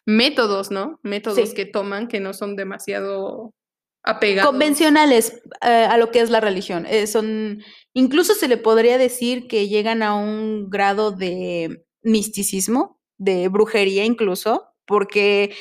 métodos, 0.07 0.71
¿no? 0.71 0.99
Métodos 1.03 1.51
Sí. 1.51 1.55
que 1.55 1.65
toman 1.67 2.09
que 2.09 2.21
no 2.21 2.35
son 2.35 2.57
demasiado 2.57 3.55
apegados. 4.03 4.51
convencionales 4.51 5.41
eh, 5.63 5.87
a 5.89 5.97
lo 5.97 6.11
que 6.11 6.21
es 6.21 6.29
la 6.31 6.41
religión. 6.41 6.85
Eh, 6.87 7.07
son, 7.07 7.63
incluso 7.95 8.35
se 8.35 8.49
le 8.49 8.57
podría 8.59 8.99
decir 8.99 9.47
que 9.47 9.69
llegan 9.69 10.03
a 10.03 10.15
un 10.15 10.69
grado 10.69 11.11
de 11.13 11.85
misticismo, 12.03 13.01
de 13.17 13.49
brujería 13.49 14.05
incluso, 14.05 14.75
porque 14.87 15.55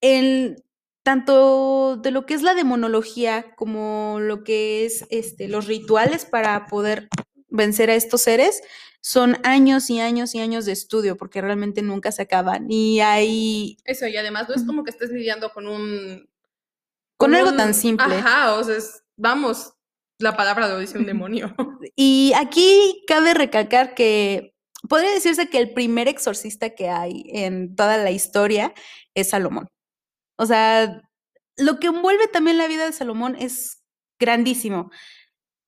el, 0.00 0.62
tanto 1.02 1.96
de 1.96 2.10
lo 2.10 2.26
que 2.26 2.34
es 2.34 2.42
la 2.42 2.54
demonología 2.54 3.54
como 3.56 4.18
lo 4.20 4.44
que 4.44 4.84
es 4.84 5.06
este, 5.10 5.48
los 5.48 5.66
rituales 5.66 6.24
para 6.24 6.66
poder 6.66 7.08
vencer 7.48 7.90
a 7.90 7.94
estos 7.94 8.20
seres 8.22 8.62
son 9.02 9.38
años 9.44 9.88
y 9.88 9.98
años 10.00 10.34
y 10.34 10.40
años 10.40 10.66
de 10.66 10.72
estudio 10.72 11.16
porque 11.16 11.40
realmente 11.40 11.80
nunca 11.82 12.12
se 12.12 12.22
acaban 12.22 12.66
y 12.70 13.00
hay 13.00 13.78
Eso, 13.84 14.06
y 14.06 14.16
además 14.16 14.48
no 14.48 14.54
es 14.54 14.62
como 14.64 14.84
que 14.84 14.90
estés 14.90 15.10
lidiando 15.10 15.50
con 15.52 15.66
un... 15.66 16.28
Con 17.16 17.34
algo 17.34 17.50
un- 17.50 17.56
tan 17.56 17.74
simple. 17.74 18.16
Ajá, 18.16 18.54
o 18.54 18.62
sea, 18.64 18.76
es- 18.76 19.02
vamos, 19.16 19.72
la 20.18 20.36
palabra 20.36 20.68
lo 20.68 20.78
dice 20.78 20.98
un 20.98 21.06
demonio. 21.06 21.54
Y 21.96 22.32
aquí 22.36 23.02
cabe 23.06 23.32
recalcar 23.32 23.94
que 23.94 24.54
podría 24.88 25.10
decirse 25.10 25.48
que 25.48 25.58
el 25.58 25.72
primer 25.72 26.06
exorcista 26.08 26.70
que 26.74 26.88
hay 26.90 27.24
en 27.28 27.74
toda 27.76 27.96
la 27.96 28.10
historia 28.10 28.74
es 29.14 29.30
Salomón. 29.30 29.68
O 30.40 30.46
sea, 30.46 31.02
lo 31.58 31.78
que 31.78 31.88
envuelve 31.88 32.26
también 32.28 32.56
la 32.56 32.66
vida 32.66 32.86
de 32.86 32.92
Salomón 32.92 33.36
es 33.38 33.82
grandísimo. 34.18 34.90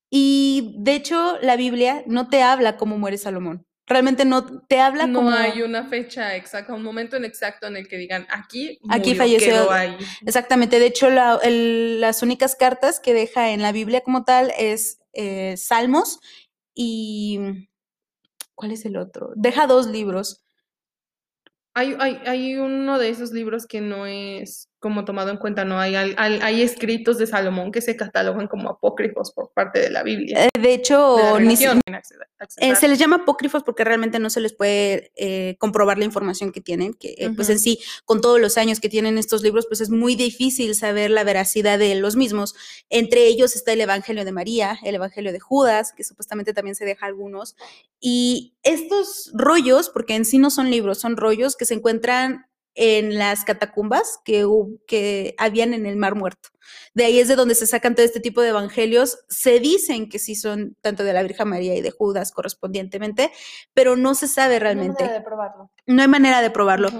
Y 0.09 0.76
de 0.79 0.95
hecho, 0.95 1.37
la 1.43 1.57
Biblia 1.57 2.05
no 2.07 2.31
te 2.31 2.43
habla 2.43 2.79
cómo 2.79 2.97
muere 2.97 3.19
Salomón. 3.19 3.67
Realmente 3.87 4.25
no 4.25 4.62
te 4.67 4.81
habla 4.81 5.07
no 5.07 5.19
como 5.19 5.31
hay 5.31 5.61
una 5.61 5.85
fecha 5.85 6.37
exacta, 6.37 6.73
un 6.73 6.83
momento 6.83 7.17
en 7.19 7.26
exacto 7.26 7.67
en 7.67 7.76
el 7.76 7.87
que 7.87 7.99
digan, 7.99 8.26
aquí, 8.31 8.79
Aquí 8.88 9.11
murió, 9.11 9.17
falleció". 9.17 9.71
ahí. 9.73 9.95
Exactamente, 10.25 10.79
de 10.79 10.87
hecho 10.87 11.11
la- 11.11 11.38
el- 11.43 12.00
las 12.00 12.23
únicas 12.23 12.57
cartas 12.57 12.99
que 12.99 13.12
deja 13.12 13.50
en 13.50 13.61
la 13.61 13.73
Biblia 13.73 14.00
como 14.00 14.25
tal 14.25 14.52
es 14.59 15.00
eh, 15.12 15.59
Salmos 15.59 16.19
y 16.75 17.38
¿cuál 18.55 18.71
es 18.71 18.87
el 18.87 18.97
otro? 18.97 19.33
Deja 19.37 19.67
dos 19.67 19.87
libros. 19.87 20.41
Hay, 21.75 21.97
hay, 22.00 22.21
hay 22.26 22.57
uno 22.57 22.99
de 22.99 23.09
esos 23.09 23.33
libros 23.33 23.67
que 23.67 23.81
no 23.81 24.07
es 24.07 24.69
como 24.83 25.05
tomado 25.05 25.31
en 25.31 25.37
cuenta, 25.37 25.65
no 25.65 25.79
hay, 25.79 25.95
hay, 25.95 26.15
hay 26.19 26.61
escritos 26.61 27.17
de 27.17 27.29
Salomón 27.29 27.71
que 27.71 27.81
se 27.81 27.97
catalogan 27.97 28.49
como 28.49 28.69
apócrifos 28.69 29.31
por 29.31 29.53
parte 29.53 29.79
de 29.79 29.91
la 29.91 30.03
Biblia. 30.03 30.47
Eh, 30.47 30.61
de 30.61 30.75
hecho, 30.75 31.17
de 31.39 31.41
ni 31.41 31.55
eh, 31.55 31.69
accesar. 31.93 32.77
se 32.77 32.89
les 32.89 32.99
llama 32.99 33.17
apócrifos 33.17 33.62
porque 33.62 33.85
realmente 33.85 34.19
no 34.19 34.29
se 34.29 34.41
les 34.41 34.53
puede 34.53 35.12
eh, 35.15 35.55
comprobar 35.61 35.99
la 35.99 36.05
información 36.05 36.51
que 36.51 36.61
tienen, 36.61 36.95
que 36.95 37.33
pues 37.37 37.49
en 37.49 37.61
sí, 37.61 37.79
con 38.05 38.21
todos 38.21 38.41
los 38.41 38.59
años 38.59 38.81
que 38.81 38.89
tienen 38.89 39.19
estos 39.19 39.45
libros, 39.45 39.67
pues 39.69 39.81
es 39.81 39.89
muy 39.89 40.17
difícil 40.17 40.75
saber 40.75 41.12
la 41.12 41.23
veracidad 41.23 41.79
de 41.79 41.95
los 41.95 42.17
mismos. 42.17 42.57
Entre 42.91 43.27
ellos 43.27 43.55
está 43.55 43.73
el 43.75 43.83
Evangelio 43.83 44.25
de 44.25 44.33
María, 44.33 44.81
el 44.83 44.97
Evangelio 44.97 45.33
de 45.33 45.39
Judas, 45.39 45.93
que 45.97 46.03
supuestamente 46.03 46.53
también 46.53 46.75
se 46.75 46.85
deja 46.85 47.07
algunos. 47.07 47.55
Y 48.01 48.57
estos 48.65 49.31
rollos, 49.33 49.91
porque 49.91 50.17
en 50.17 50.25
sí 50.25 50.39
no 50.39 50.51
son 50.51 50.73
libros, 50.73 50.99
son 50.99 51.17
rollos 51.17 51.55
que 51.55 51.67
se 51.67 51.75
encuentran 51.75 52.47
en 52.75 53.19
las 53.19 53.45
catacumbas 53.45 54.19
que, 54.25 54.47
que 54.87 55.35
habían 55.38 55.75
en 55.75 55.87
el 55.87 55.97
Mar 55.97 56.14
Muerto. 56.14 56.50
De 56.95 57.05
ahí 57.05 57.19
es 57.19 57.29
de 57.29 57.37
donde 57.37 57.55
se 57.55 57.67
sacan 57.67 57.95
todo 57.95 58.05
este 58.05 58.21
tipo 58.21 58.41
de 58.41 58.49
evangelios. 58.49 59.25
Se 59.29 59.61
dicen 59.61 60.09
que 60.09 60.19
sí 60.19 60.35
son 60.35 60.76
tanto 60.81 61.05
de 61.05 61.12
la 61.12 61.23
Virgen 61.23 61.49
María 61.49 61.75
y 61.75 61.81
de 61.81 61.91
Judas 61.91 62.33
correspondientemente, 62.33 63.31
pero 63.75 63.97
no 63.97 64.14
se 64.14 64.29
sabe 64.29 64.59
realmente. 64.59 65.07
de 65.07 65.21
probarlo. 65.21 65.71
No 65.87 66.02
hay 66.02 66.09
manera 66.09 66.41
de 66.43 66.50
probarlo. 66.50 66.91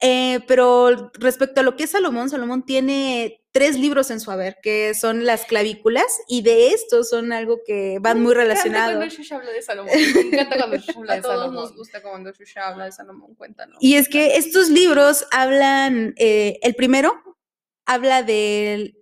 Eh, 0.00 0.40
pero 0.48 1.10
respecto 1.14 1.60
a 1.60 1.64
lo 1.64 1.76
que 1.76 1.84
es 1.84 1.90
Salomón, 1.90 2.30
Salomón 2.30 2.64
tiene 2.64 3.39
tres 3.52 3.78
libros 3.78 4.10
en 4.10 4.20
su 4.20 4.30
haber, 4.30 4.58
que 4.62 4.94
son 4.94 5.24
las 5.24 5.44
clavículas, 5.44 6.06
y 6.28 6.42
de 6.42 6.68
estos 6.68 7.08
son 7.10 7.32
algo 7.32 7.60
que 7.66 7.98
van 8.00 8.22
muy 8.22 8.34
relacionados. 8.34 8.96
cuando 8.96 9.14
Shusha 9.14 9.36
habla 9.36 9.50
de 9.50 9.62
Salomón. 9.62 9.92
Me 10.14 10.20
encanta 10.20 10.56
cuando 10.56 10.76
Shusha 10.78 10.92
habla 10.98 11.12
A 11.12 11.16
de 11.16 11.22
todos 11.22 11.34
Salomón. 11.34 11.54
nos 11.54 11.70
nos 11.70 11.76
gusta 11.76 12.02
cuando 12.02 12.32
Shusha 12.32 12.68
habla 12.68 12.84
de 12.84 12.92
Salomón, 12.92 13.34
cuéntanos. 13.34 13.76
Y 13.80 13.96
es 13.96 14.08
que 14.08 14.36
estos 14.36 14.68
libros 14.70 15.26
hablan, 15.32 16.14
eh, 16.16 16.58
el 16.62 16.74
primero 16.74 17.20
habla 17.86 18.22
de 18.22 18.94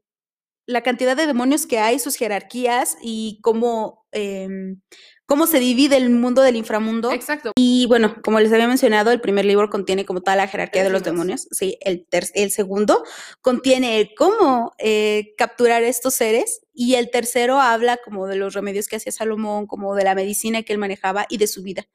la 0.66 0.82
cantidad 0.82 1.16
de 1.16 1.26
demonios 1.26 1.66
que 1.66 1.78
hay, 1.78 1.98
sus 1.98 2.16
jerarquías 2.16 2.96
y 3.02 3.38
cómo, 3.42 4.06
em, 4.12 4.80
cómo 5.28 5.47
se 5.47 5.61
divide 5.61 5.99
el 5.99 6.08
mundo 6.08 6.40
del 6.40 6.56
inframundo. 6.56 7.12
Exacto. 7.12 7.52
Y 7.54 7.85
bueno, 7.87 8.16
como 8.23 8.40
les 8.40 8.50
había 8.50 8.66
mencionado, 8.66 9.11
el 9.11 9.20
primer 9.20 9.44
libro 9.44 9.68
contiene 9.68 10.06
como 10.06 10.23
toda 10.23 10.37
la 10.37 10.49
jerarquía 10.49 10.82
de 10.82 10.88
los 10.88 11.02
demonios. 11.04 11.49
Sí, 11.50 11.76
el, 11.82 12.06
el 12.11 12.50
segundo 12.50 13.04
contiene 13.42 14.00
el 14.00 14.14
cómo 14.16 14.73
eh, 14.78 15.35
capturar 15.37 15.82
estos 15.82 16.14
seres. 16.14 16.62
Y 16.73 16.94
el 16.94 17.11
tercero 17.11 17.61
habla 17.61 17.99
como 18.02 18.26
de 18.26 18.37
los 18.37 18.54
remedios 18.54 18.88
que 18.88 18.97
hacía 18.97 19.12
Salomón, 19.12 19.66
como 19.66 19.94
de 19.94 20.04
la 20.04 20.14
medicina 20.14 20.62
que 20.62 20.73
él 20.73 20.78
manejaba 20.78 21.26
y 21.28 21.37
de 21.37 21.47
su 21.47 21.62
vida. 21.62 21.87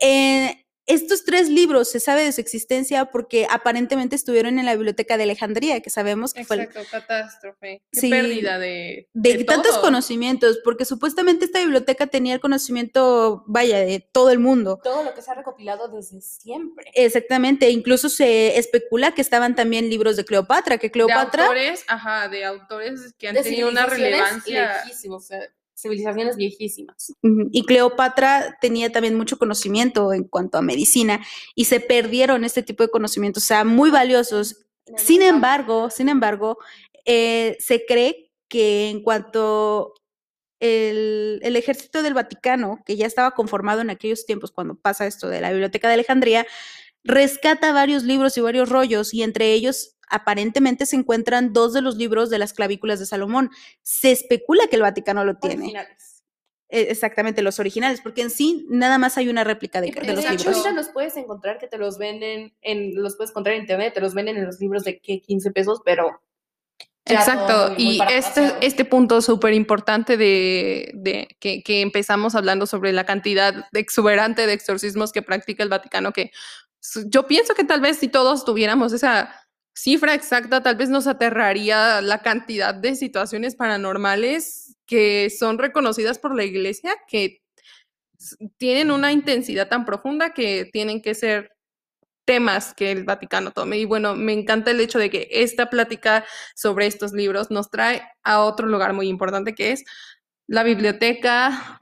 Eh, 0.00 0.66
estos 0.86 1.24
tres 1.24 1.48
libros 1.48 1.88
se 1.90 2.00
sabe 2.00 2.22
de 2.24 2.32
su 2.32 2.40
existencia 2.40 3.06
porque 3.06 3.46
aparentemente 3.48 4.16
estuvieron 4.16 4.58
en 4.58 4.66
la 4.66 4.74
biblioteca 4.74 5.16
de 5.16 5.22
Alejandría, 5.22 5.80
que 5.80 5.90
sabemos 5.90 6.34
que 6.34 6.44
fue 6.44 6.56
el- 6.56 6.62
Exacto, 6.62 6.88
catástrofe. 6.90 7.82
Qué 7.92 8.00
Sí, 8.00 8.10
pérdida 8.10 8.58
de, 8.58 9.08
de, 9.12 9.44
tantos 9.44 9.72
todo. 9.72 9.82
conocimientos, 9.82 10.58
porque 10.64 10.84
supuestamente 10.84 11.44
esta 11.44 11.60
biblioteca 11.60 12.06
tenía 12.08 12.34
el 12.34 12.40
conocimiento, 12.40 13.44
vaya, 13.46 13.78
de 13.78 14.00
todo 14.00 14.30
el 14.30 14.38
mundo. 14.38 14.80
Todo 14.82 15.04
lo 15.04 15.14
que 15.14 15.22
se 15.22 15.30
ha 15.30 15.34
recopilado 15.34 15.88
desde 15.88 16.20
siempre. 16.20 16.86
Exactamente, 16.94 17.70
incluso 17.70 18.08
se 18.08 18.58
especula 18.58 19.12
que 19.14 19.20
estaban 19.22 19.54
también 19.54 19.88
libros 19.88 20.16
de 20.16 20.24
Cleopatra, 20.24 20.78
que 20.78 20.88
De 20.88 20.92
Cleopatra, 20.92 21.44
autores, 21.44 21.84
ajá, 21.86 22.28
de 22.28 22.44
autores 22.44 23.14
que 23.18 23.28
han 23.28 23.34
De 23.34 23.42
tenido 23.42 23.68
una 23.68 23.86
relevancia. 23.86 24.82
lejísimos, 24.84 25.24
o 25.24 25.26
sea, 25.26 25.40
civilizaciones 25.74 26.36
viejísimas. 26.36 27.12
Y 27.50 27.64
Cleopatra 27.64 28.56
tenía 28.60 28.90
también 28.92 29.16
mucho 29.16 29.38
conocimiento 29.38 30.12
en 30.12 30.24
cuanto 30.24 30.58
a 30.58 30.62
medicina 30.62 31.24
y 31.54 31.64
se 31.66 31.80
perdieron 31.80 32.44
este 32.44 32.62
tipo 32.62 32.82
de 32.82 32.90
conocimientos, 32.90 33.44
o 33.44 33.46
sea, 33.46 33.64
muy 33.64 33.90
valiosos. 33.90 34.66
Sin 34.96 35.22
embargo, 35.22 35.90
sin 35.90 36.08
embargo, 36.08 36.58
eh, 37.04 37.56
se 37.60 37.84
cree 37.86 38.30
que 38.48 38.90
en 38.90 39.02
cuanto 39.02 39.94
el, 40.60 41.40
el 41.42 41.56
ejército 41.56 42.02
del 42.02 42.14
Vaticano, 42.14 42.82
que 42.84 42.96
ya 42.96 43.06
estaba 43.06 43.32
conformado 43.32 43.80
en 43.80 43.90
aquellos 43.90 44.26
tiempos 44.26 44.52
cuando 44.52 44.76
pasa 44.76 45.06
esto 45.06 45.28
de 45.28 45.40
la 45.40 45.50
Biblioteca 45.50 45.88
de 45.88 45.94
Alejandría, 45.94 46.46
rescata 47.04 47.72
varios 47.72 48.02
libros 48.04 48.36
y 48.36 48.40
varios 48.40 48.68
rollos, 48.68 49.12
y 49.14 49.22
entre 49.22 49.52
ellos 49.52 49.96
aparentemente 50.08 50.84
se 50.86 50.96
encuentran 50.96 51.52
dos 51.52 51.72
de 51.72 51.80
los 51.80 51.96
libros 51.96 52.28
de 52.30 52.38
las 52.38 52.52
clavículas 52.52 52.98
de 53.00 53.06
Salomón. 53.06 53.50
Se 53.82 54.10
especula 54.12 54.66
que 54.68 54.76
el 54.76 54.82
Vaticano 54.82 55.24
lo 55.24 55.36
tiene. 55.36 55.56
Originales. 55.62 56.24
Eh, 56.68 56.86
Exactamente, 56.90 57.42
los 57.42 57.58
originales, 57.58 58.00
porque 58.02 58.22
en 58.22 58.30
sí 58.30 58.66
nada 58.70 58.96
más 58.98 59.18
hay 59.18 59.28
una 59.28 59.44
réplica 59.44 59.80
de, 59.80 59.90
de 59.90 60.00
de 60.00 60.12
los 60.14 60.24
hecho, 60.24 60.30
libros. 60.32 60.46
ahorita 60.56 60.72
los 60.72 60.88
puedes 60.88 61.16
encontrar 61.16 61.58
que 61.58 61.66
te 61.66 61.76
los 61.78 61.98
venden 61.98 62.54
en, 62.62 62.94
los 62.94 63.16
puedes 63.16 63.30
encontrar 63.30 63.56
en 63.56 63.62
internet, 63.62 63.92
te 63.94 64.00
los 64.00 64.14
venden 64.14 64.36
en 64.38 64.46
los 64.46 64.58
libros 64.60 64.84
de 64.84 64.98
que 65.00 65.20
15 65.20 65.50
pesos, 65.50 65.80
pero 65.84 66.22
Exacto, 67.04 67.46
todo 67.46 67.68
muy- 67.74 67.84
muy 67.84 67.94
y 67.96 68.00
este, 68.14 68.52
este 68.62 68.84
punto 68.84 69.20
súper 69.22 69.52
importante 69.54 70.16
de, 70.16 70.92
de 70.94 71.28
que, 71.40 71.62
que 71.62 71.80
empezamos 71.82 72.34
hablando 72.36 72.64
sobre 72.66 72.92
la 72.92 73.04
cantidad 73.04 73.66
exuberante 73.72 74.46
de 74.46 74.52
exorcismos 74.52 75.12
que 75.12 75.20
practica 75.20 75.62
el 75.64 75.68
Vaticano, 75.68 76.12
que 76.12 76.30
yo 77.06 77.26
pienso 77.26 77.54
que 77.54 77.64
tal 77.64 77.80
vez 77.80 77.98
si 77.98 78.08
todos 78.08 78.44
tuviéramos 78.44 78.92
esa 78.92 79.34
cifra 79.74 80.14
exacta, 80.14 80.62
tal 80.62 80.76
vez 80.76 80.90
nos 80.90 81.06
aterraría 81.06 82.00
la 82.00 82.22
cantidad 82.22 82.74
de 82.74 82.94
situaciones 82.94 83.56
paranormales 83.56 84.76
que 84.86 85.30
son 85.30 85.58
reconocidas 85.58 86.18
por 86.18 86.34
la 86.34 86.44
iglesia, 86.44 86.94
que 87.08 87.42
tienen 88.56 88.90
una 88.90 89.12
intensidad 89.12 89.68
tan 89.68 89.84
profunda 89.84 90.32
que 90.34 90.68
tienen 90.72 91.00
que 91.00 91.14
ser 91.14 91.52
temas 92.24 92.74
que 92.74 92.92
el 92.92 93.04
Vaticano 93.04 93.50
tome. 93.52 93.78
Y 93.78 93.84
bueno, 93.84 94.14
me 94.14 94.32
encanta 94.32 94.70
el 94.70 94.80
hecho 94.80 94.98
de 94.98 95.10
que 95.10 95.28
esta 95.30 95.70
plática 95.70 96.24
sobre 96.54 96.86
estos 96.86 97.12
libros 97.12 97.50
nos 97.50 97.70
trae 97.70 98.02
a 98.22 98.40
otro 98.40 98.66
lugar 98.66 98.92
muy 98.92 99.08
importante 99.08 99.54
que 99.54 99.72
es 99.72 99.84
la 100.46 100.62
biblioteca 100.62 101.81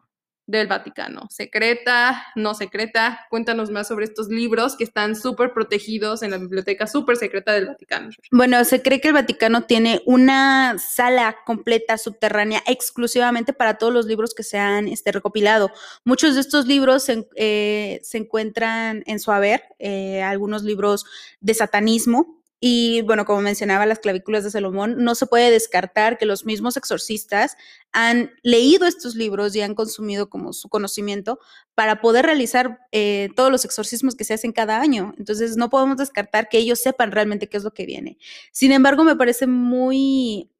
del 0.50 0.66
Vaticano. 0.66 1.28
Secreta, 1.30 2.26
no 2.34 2.54
secreta. 2.54 3.26
Cuéntanos 3.30 3.70
más 3.70 3.88
sobre 3.88 4.04
estos 4.04 4.28
libros 4.28 4.76
que 4.76 4.84
están 4.84 5.14
súper 5.14 5.52
protegidos 5.52 6.22
en 6.22 6.32
la 6.32 6.38
biblioteca 6.38 6.86
súper 6.86 7.16
secreta 7.16 7.52
del 7.52 7.66
Vaticano. 7.66 8.10
Bueno, 8.32 8.62
se 8.64 8.82
cree 8.82 9.00
que 9.00 9.08
el 9.08 9.14
Vaticano 9.14 9.62
tiene 9.62 10.02
una 10.06 10.76
sala 10.78 11.36
completa 11.46 11.96
subterránea 11.98 12.62
exclusivamente 12.66 13.52
para 13.52 13.78
todos 13.78 13.92
los 13.92 14.06
libros 14.06 14.34
que 14.34 14.42
se 14.42 14.58
han 14.58 14.88
este, 14.88 15.12
recopilado. 15.12 15.70
Muchos 16.04 16.34
de 16.34 16.40
estos 16.40 16.66
libros 16.66 17.04
se, 17.04 17.28
eh, 17.36 18.00
se 18.02 18.18
encuentran 18.18 19.04
en 19.06 19.20
su 19.20 19.30
haber, 19.30 19.62
eh, 19.78 20.22
algunos 20.22 20.64
libros 20.64 21.04
de 21.40 21.54
satanismo. 21.54 22.39
Y 22.62 23.00
bueno, 23.02 23.24
como 23.24 23.40
mencionaba, 23.40 23.86
las 23.86 24.00
clavículas 24.00 24.44
de 24.44 24.50
Salomón, 24.50 25.02
no 25.02 25.14
se 25.14 25.24
puede 25.24 25.50
descartar 25.50 26.18
que 26.18 26.26
los 26.26 26.44
mismos 26.44 26.76
exorcistas 26.76 27.56
han 27.90 28.32
leído 28.42 28.86
estos 28.86 29.14
libros 29.14 29.56
y 29.56 29.62
han 29.62 29.74
consumido 29.74 30.28
como 30.28 30.52
su 30.52 30.68
conocimiento 30.68 31.38
para 31.74 32.02
poder 32.02 32.26
realizar 32.26 32.80
eh, 32.92 33.30
todos 33.34 33.50
los 33.50 33.64
exorcismos 33.64 34.14
que 34.14 34.24
se 34.24 34.34
hacen 34.34 34.52
cada 34.52 34.78
año. 34.78 35.14
Entonces, 35.16 35.56
no 35.56 35.70
podemos 35.70 35.96
descartar 35.96 36.50
que 36.50 36.58
ellos 36.58 36.80
sepan 36.80 37.12
realmente 37.12 37.48
qué 37.48 37.56
es 37.56 37.64
lo 37.64 37.72
que 37.72 37.86
viene. 37.86 38.18
Sin 38.52 38.72
embargo, 38.72 39.04
me 39.04 39.16
parece 39.16 39.46
muy 39.46 40.50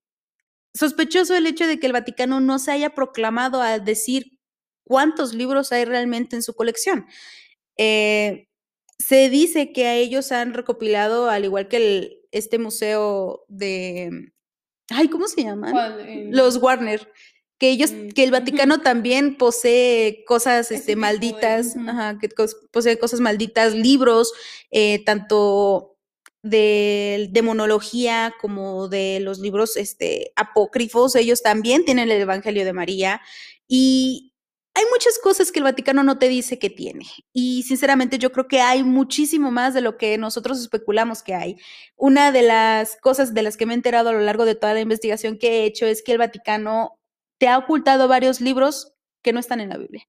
sospechoso 0.73 1.37
el 1.37 1.47
hecho 1.47 1.67
de 1.67 1.79
que 1.79 1.87
el 1.87 1.93
Vaticano 1.93 2.41
no 2.41 2.59
se 2.59 2.73
haya 2.73 2.95
proclamado 2.95 3.61
a 3.61 3.79
decir 3.79 4.39
cuántos 4.85 5.35
libros 5.35 5.71
hay 5.73 5.85
realmente 5.85 6.35
en 6.35 6.43
su 6.43 6.55
colección. 6.55 7.07
Eh, 7.77 8.50
se 9.01 9.31
dice 9.31 9.73
que 9.73 9.87
a 9.87 9.97
ellos 9.97 10.31
han 10.33 10.55
recopilado, 10.55 11.31
al 11.31 11.45
igual 11.45 11.69
que 11.69 11.77
el- 11.79 12.17
este 12.33 12.59
museo 12.59 13.45
de... 13.49 14.33
Ay, 14.91 15.09
¿cómo 15.09 15.27
se 15.29 15.43
llaman? 15.43 15.73
Los 16.33 16.57
Warner. 16.59 17.11
Que 17.59 17.71
ellos, 17.71 17.93
Mm, 17.93 18.09
que 18.11 18.25
el. 18.25 18.31
Vaticano 18.31 18.81
también 18.83 19.37
posee 19.37 20.25
cosas 20.27 20.71
este, 20.71 20.93
de- 20.93 20.97
malditas, 20.97 21.77
ajá, 21.77 22.19
que 22.21 22.29
posee 22.73 22.99
cosas 22.99 23.21
malditas, 23.21 23.75
libros, 23.75 24.33
eh, 24.71 25.03
tanto 25.05 25.97
de 26.43 27.29
demonología 27.33 28.35
como 28.41 28.89
de 28.89 29.21
los 29.21 29.39
libros 29.41 29.77
este, 29.77 30.33
apócrifos. 30.37 31.15
Ellos 31.17 31.43
también 31.43 31.85
tienen 31.85 32.11
el 32.11 32.21
Evangelio 32.23 32.65
de 32.65 32.73
María. 32.73 33.21
Y 33.69 34.30
hay 34.75 34.85
muchas 34.93 35.19
cosas 35.19 35.51
que 35.53 35.59
el 35.59 35.65
Vaticano 35.65 36.03
no 36.05 36.19
te 36.19 36.29
dice 36.29 36.59
que 36.59 36.71
tiene. 36.71 37.05
Y 37.33 37.65
sinceramente 37.65 38.19
yo 38.19 38.31
creo 38.33 38.47
que 38.49 38.61
hay 38.61 38.83
muchísimo 38.85 39.51
más 39.51 39.75
de 39.75 39.81
lo 39.81 39.97
que 39.97 40.17
nosotros 40.17 40.61
especulamos 40.61 41.23
que 41.23 41.35
hay. 41.35 41.57
Una 41.97 42.31
de 42.33 42.43
las 42.43 42.97
cosas 43.01 43.35
de 43.35 43.43
las 43.43 43.57
que 43.57 43.67
me 43.67 43.73
he 43.73 43.77
enterado 43.77 44.11
a 44.11 44.13
lo 44.13 44.21
largo 44.21 44.45
de 44.45 44.55
toda 44.55 44.73
la 44.75 44.81
investigación 44.81 45.39
que 45.39 45.49
he 45.49 45.65
hecho 45.65 45.87
es 45.87 46.03
que 46.03 46.13
el 46.13 46.19
Vaticano 46.19 46.99
te 47.39 47.49
ha 47.49 47.59
ocultado 47.59 48.07
varios 48.09 48.41
libros 48.41 48.95
que 49.23 49.33
no 49.33 49.41
están 49.41 49.61
en 49.61 49.71
la 49.71 49.77
Biblia. 49.77 50.05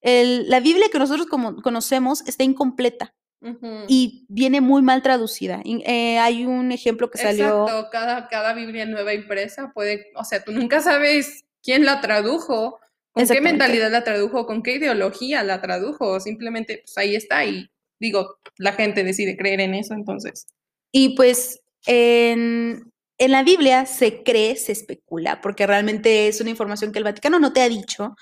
El- 0.00 0.48
la 0.48 0.60
Biblia 0.60 0.88
que 0.92 0.98
nosotros 0.98 1.26
como- 1.26 1.56
conocemos 1.62 2.26
está 2.28 2.44
incompleta 2.44 3.14
Ujú. 3.40 3.84
y 3.88 4.26
viene 4.28 4.60
muy 4.60 4.82
mal 4.82 5.02
traducida. 5.02 5.60
Eh, 5.64 6.18
hay 6.18 6.44
un 6.44 6.72
ejemplo 6.72 7.10
que 7.10 7.18
salió. 7.18 7.62
Exacto, 7.64 7.88
cada, 7.90 8.28
cada 8.28 8.52
Biblia 8.52 8.84
nueva 8.86 9.14
impresa 9.14 9.72
puede, 9.74 10.10
o 10.14 10.24
sea, 10.24 10.44
tú 10.44 10.52
nunca 10.52 10.80
sabes 10.80 11.44
quién 11.62 11.84
la 11.84 12.00
tradujo, 12.00 12.78
con 13.26 13.36
qué 13.36 13.40
mentalidad 13.40 13.90
la 13.90 14.04
tradujo, 14.04 14.46
con 14.46 14.62
qué 14.62 14.74
ideología 14.74 15.42
la 15.42 15.60
tradujo, 15.60 16.20
simplemente 16.20 16.82
pues 16.84 16.96
ahí 16.98 17.16
está 17.16 17.44
y 17.44 17.68
digo, 18.00 18.38
la 18.56 18.72
gente 18.72 19.02
decide 19.02 19.36
creer 19.36 19.60
en 19.60 19.74
eso, 19.74 19.94
entonces. 19.94 20.46
Y 20.92 21.16
pues 21.16 21.60
en, 21.86 22.92
en 23.18 23.30
la 23.30 23.42
Biblia 23.42 23.86
se 23.86 24.22
cree, 24.22 24.56
se 24.56 24.72
especula, 24.72 25.40
porque 25.40 25.66
realmente 25.66 26.28
es 26.28 26.40
una 26.40 26.50
información 26.50 26.92
que 26.92 26.98
el 26.98 27.04
Vaticano 27.04 27.38
no 27.38 27.52
te 27.52 27.62
ha 27.62 27.68
dicho, 27.68 28.14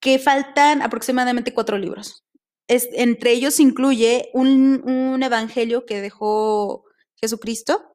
que 0.00 0.18
faltan 0.18 0.82
aproximadamente 0.82 1.52
cuatro 1.52 1.76
libros. 1.78 2.24
Es, 2.66 2.88
entre 2.92 3.32
ellos 3.32 3.60
incluye 3.60 4.30
un, 4.32 4.82
un 4.88 5.22
evangelio 5.22 5.84
que 5.84 6.00
dejó 6.00 6.84
Jesucristo, 7.16 7.89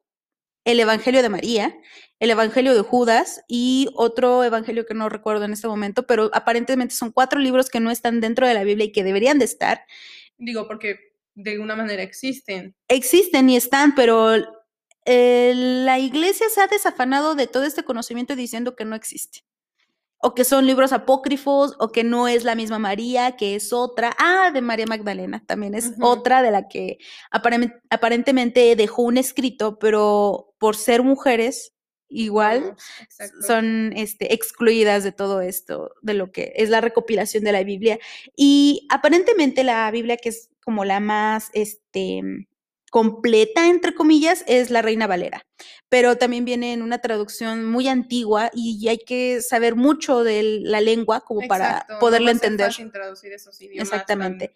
el 0.66 0.80
evangelio 0.80 1.22
de 1.22 1.30
María, 1.30 1.78
el 2.20 2.32
evangelio 2.32 2.74
de 2.74 2.82
Judas 2.82 3.42
y 3.48 3.90
otro 3.94 4.44
evangelio 4.44 4.86
que 4.86 4.94
no 4.94 5.10
recuerdo 5.10 5.46
en 5.46 5.54
este 5.54 5.68
momento, 5.68 6.06
pero 6.08 6.30
aparentemente 6.34 6.96
son 6.96 7.12
cuatro 7.12 7.40
libros 7.40 7.70
que 7.70 7.80
no 7.80 7.92
están 7.92 8.20
dentro 8.20 8.48
de 8.48 8.54
la 8.54 8.64
Biblia 8.64 8.86
y 8.86 8.92
que 8.92 9.04
deberían 9.04 9.40
de 9.40 9.46
estar. 9.46 9.86
Digo, 10.38 10.68
porque 10.68 11.00
de 11.36 11.52
alguna 11.52 11.76
manera 11.76 12.02
existen. 12.02 12.76
existen 12.88 13.50
y 13.50 13.58
están, 13.58 13.94
pero 13.94 14.36
eh, 15.06 15.54
la 15.56 16.00
iglesia 16.00 16.50
se 16.50 16.62
ha 16.62 16.68
desafanado 16.68 17.36
de 17.36 17.48
todo 17.48 17.64
este 17.64 17.84
conocimiento 17.84 18.36
diciendo 18.36 18.76
que 18.76 18.86
no 18.86 18.96
existe. 18.96 19.44
O 20.26 20.34
que 20.34 20.44
son 20.44 20.66
libros 20.66 20.92
apócrifos, 20.92 21.76
o 21.78 21.92
que 21.92 22.04
no 22.04 22.28
es 22.28 22.44
la 22.44 22.56
misma 22.56 22.80
María, 22.80 23.36
que 23.36 23.54
es 23.54 23.72
otra. 23.72 24.16
Ah, 24.18 24.50
de 24.52 24.62
María 24.62 24.88
Magdalena, 24.88 25.44
también 25.46 25.76
es 25.76 25.94
otra 26.02 26.42
de 26.42 26.50
la 26.50 26.68
que 26.68 26.98
aparentemente 27.30 28.76
dejó 28.76 29.04
un 29.04 29.18
escrito, 29.18 29.78
pero 29.78 30.56
por 30.58 30.76
ser 30.76 31.04
mujeres, 31.04 31.76
igual 32.10 32.76
exacto. 33.02 33.42
son 33.46 33.94
este, 33.96 34.34
excluidas 34.34 35.04
de 35.04 35.12
todo 35.12 35.42
esto, 35.42 35.92
de 36.02 36.14
lo 36.16 36.32
que 36.32 36.54
es 36.56 36.70
la 36.70 36.82
recopilación 36.82 37.44
de 37.44 37.52
la 37.52 37.64
Biblia. 37.64 38.00
Y 38.36 38.88
aparentemente 38.90 39.64
la 39.64 39.90
Biblia, 39.92 40.18
que 40.18 40.30
es 40.30 40.50
como 40.64 40.86
la 40.86 41.00
más 41.00 41.50
este, 41.54 42.48
completa, 42.96 43.68
entre 43.68 43.94
comillas, 43.94 44.46
es 44.48 44.70
la 44.70 44.82
Reina 44.82 45.06
Valera. 45.06 45.46
Pero 45.90 46.16
también 46.18 46.46
viene 46.46 46.72
en 46.72 46.82
una 46.82 47.00
traducción 47.00 47.66
muy 47.66 47.90
antigua 47.90 48.52
y 48.54 48.88
hay 48.88 49.00
que 49.00 49.42
saber 49.42 49.76
mucho 49.76 50.24
de 50.24 50.62
la 50.62 50.80
lengua 50.80 51.20
como 51.20 51.46
para 51.46 51.86
no 51.90 52.10
ser 52.10 52.22
entender. 52.30 52.68
fácil 52.68 52.94
traducir 52.94 53.34
esos 53.34 53.60
idiomas 53.60 53.90
tan- 53.90 54.00
Exactamente. 54.00 54.54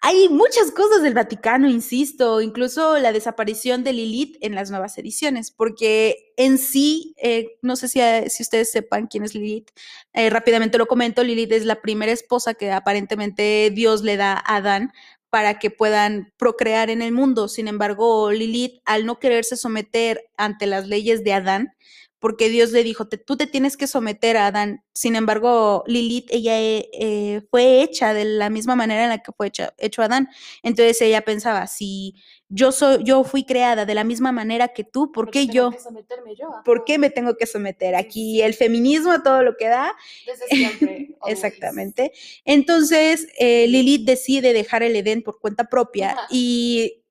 Hay 0.00 0.30
muchas 0.30 0.72
cosas 0.72 1.02
del 1.02 1.12
Vaticano, 1.12 1.68
insisto, 1.68 2.40
incluso 2.40 2.96
la 2.98 3.12
desaparición 3.12 3.84
de 3.84 3.92
Lilith 3.92 4.36
en 4.40 4.54
las 4.54 4.70
nuevas 4.70 4.96
ediciones, 4.96 5.50
porque 5.50 6.32
en 6.38 6.56
sí, 6.56 7.14
eh, 7.22 7.58
no 7.60 7.76
sé 7.76 7.88
si, 7.88 8.00
eh, 8.00 8.30
si 8.30 8.42
ustedes 8.42 8.72
sepan 8.72 9.06
quién 9.06 9.22
es 9.24 9.34
Lilith, 9.34 9.68
eh, 10.14 10.30
rápidamente 10.30 10.78
lo 10.78 10.86
comento, 10.86 11.22
Lilith 11.22 11.52
es 11.52 11.66
la 11.66 11.82
primera 11.82 12.10
esposa 12.10 12.54
que 12.54 12.72
aparentemente 12.72 13.70
Dios 13.70 14.02
le 14.02 14.16
da 14.16 14.32
a 14.32 14.56
Adán 14.56 14.92
para 15.32 15.58
que 15.58 15.70
puedan 15.70 16.30
procrear 16.36 16.90
en 16.90 17.00
el 17.00 17.10
mundo. 17.10 17.48
Sin 17.48 17.66
embargo, 17.66 18.30
Lilith, 18.30 18.82
al 18.84 19.06
no 19.06 19.18
quererse 19.18 19.56
someter 19.56 20.28
ante 20.36 20.66
las 20.66 20.88
leyes 20.88 21.24
de 21.24 21.32
Adán, 21.32 21.74
porque 22.22 22.48
Dios 22.48 22.70
le 22.70 22.84
dijo, 22.84 23.08
"Te- 23.08 23.18
tú 23.18 23.36
te 23.36 23.48
tienes 23.48 23.76
que 23.76 23.88
someter 23.88 24.36
a 24.36 24.46
Adán. 24.46 24.84
Sin 24.94 25.16
embargo, 25.16 25.82
Lilith, 25.88 26.28
ella 26.30 26.56
eh, 26.60 26.88
eh, 26.92 27.42
fue 27.50 27.82
hecha 27.82 28.14
de 28.14 28.24
la 28.24 28.48
misma 28.48 28.76
manera 28.76 29.02
en 29.02 29.08
la 29.08 29.18
que 29.18 29.32
fue 29.32 29.48
hecha, 29.48 29.74
hecho 29.76 30.02
Adán. 30.02 30.28
Entonces 30.62 31.02
ella 31.02 31.22
pensaba, 31.22 31.66
si 31.66 32.14
yo 32.48 32.70
soy, 32.70 33.02
yo 33.02 33.24
fui 33.24 33.44
creada 33.44 33.86
de 33.86 33.94
la 33.96 34.04
misma 34.04 34.30
manera 34.30 34.68
que 34.68 34.84
tú, 34.84 35.10
¿por 35.10 35.32
qué 35.32 35.48
yo? 35.48 35.72
yo? 35.72 36.48
¿Por 36.64 36.76
Ajá. 36.78 36.84
qué 36.86 36.98
me 36.98 37.10
tengo 37.10 37.36
que 37.36 37.46
someter? 37.46 37.96
Aquí 37.96 38.40
el 38.40 38.54
feminismo 38.54 39.20
todo 39.24 39.42
lo 39.42 39.56
que 39.56 39.66
da. 39.66 39.92
Desde 40.24 40.46
siempre. 40.46 41.16
Exactamente. 41.26 42.12
Entonces, 42.44 43.26
eh, 43.36 43.66
Lilith 43.66 44.06
decide 44.06 44.52
dejar 44.52 44.84
el 44.84 44.94
Edén 44.94 45.22
por 45.22 45.40
cuenta 45.40 45.64
propia 45.64 46.12
Ajá. 46.12 46.26
y 46.30 47.02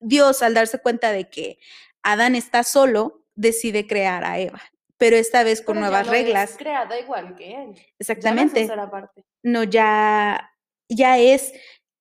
Dios, 0.00 0.40
al 0.42 0.54
darse 0.54 0.78
cuenta 0.78 1.12
de 1.12 1.28
que 1.28 1.58
Adán 2.02 2.34
está 2.34 2.62
solo, 2.64 3.26
decide 3.38 3.86
crear 3.86 4.24
a 4.24 4.38
Eva, 4.38 4.60
pero 4.96 5.16
esta 5.16 5.44
vez 5.44 5.62
con 5.62 5.76
Pero 5.76 5.86
ya 5.86 5.90
nuevas 5.90 6.06
no 6.08 6.12
es 6.12 6.22
reglas. 6.24 6.56
creada 6.58 6.98
igual 7.00 7.34
que 7.36 7.54
él. 7.54 7.74
Exactamente. 7.98 8.66
Ya 8.66 8.76
no 9.44 9.62
ya, 9.64 10.50
ya 10.88 11.18
es 11.18 11.52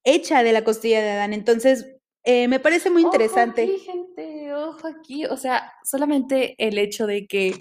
hecha 0.04 0.44
de 0.44 0.52
la 0.52 0.64
costilla 0.64 1.02
de 1.02 1.12
Adán. 1.12 1.34
Entonces, 1.34 1.86
eh, 2.24 2.48
me 2.48 2.60
parece 2.60 2.90
muy 2.90 3.04
interesante. 3.04 3.64
Ojo 3.64 3.74
aquí, 3.74 3.86
gente, 3.86 4.54
ojo 4.54 4.88
aquí. 4.88 5.26
O 5.26 5.38
sea, 5.38 5.72
solamente 5.84 6.56
el 6.58 6.78
hecho 6.78 7.06
de 7.08 7.28
que 7.28 7.56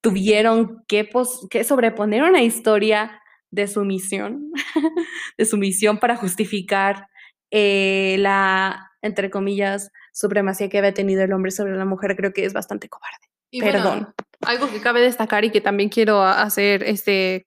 tuvieron 0.00 0.84
que, 0.86 1.04
pos- 1.04 1.46
que 1.50 1.64
sobreponer 1.64 2.22
una 2.22 2.42
historia 2.42 3.20
de 3.50 3.66
sumisión, 3.68 4.50
de 5.38 5.44
sumisión 5.44 5.98
para 5.98 6.16
justificar 6.16 7.08
eh, 7.56 8.16
la, 8.18 8.90
entre 9.00 9.30
comillas, 9.30 9.92
supremacía 10.12 10.68
que 10.68 10.78
había 10.78 10.92
tenido 10.92 11.22
el 11.22 11.32
hombre 11.32 11.52
sobre 11.52 11.76
la 11.76 11.84
mujer, 11.84 12.16
creo 12.16 12.32
que 12.32 12.44
es 12.44 12.52
bastante 12.52 12.88
cobarde. 12.88 13.28
Y 13.52 13.60
bueno, 13.60 13.78
Perdón. 13.78 14.14
algo 14.40 14.68
que 14.72 14.80
cabe 14.80 15.00
destacar 15.02 15.44
y 15.44 15.50
que 15.50 15.60
también 15.60 15.88
quiero 15.88 16.20
hacer 16.24 16.82
este 16.82 17.46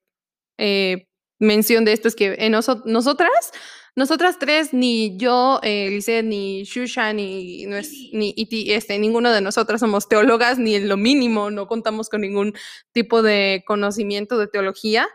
eh, 0.57 1.07
mención 1.39 1.83
de 1.83 1.91
esto 1.91 2.07
es 2.07 2.15
que 2.15 2.35
en 2.39 2.53
noso- 2.53 2.81
nosotras 2.85 3.51
nosotras 3.97 4.37
tres, 4.39 4.73
ni 4.73 5.17
yo, 5.17 5.59
eh, 5.63 5.99
ni 6.23 6.63
Shusha, 6.63 7.11
ni, 7.13 7.65
nues- 7.65 8.11
ni 8.13 8.31
Iti, 8.37 8.71
este, 8.71 8.97
ninguno 8.99 9.31
de 9.31 9.41
nosotras 9.41 9.79
somos 9.81 10.07
teólogas, 10.07 10.59
ni 10.59 10.75
en 10.75 10.87
lo 10.87 10.97
mínimo, 10.97 11.49
no 11.49 11.67
contamos 11.67 12.07
con 12.07 12.21
ningún 12.21 12.53
tipo 12.93 13.23
de 13.23 13.63
conocimiento 13.65 14.37
de 14.37 14.47
teología. 14.47 15.07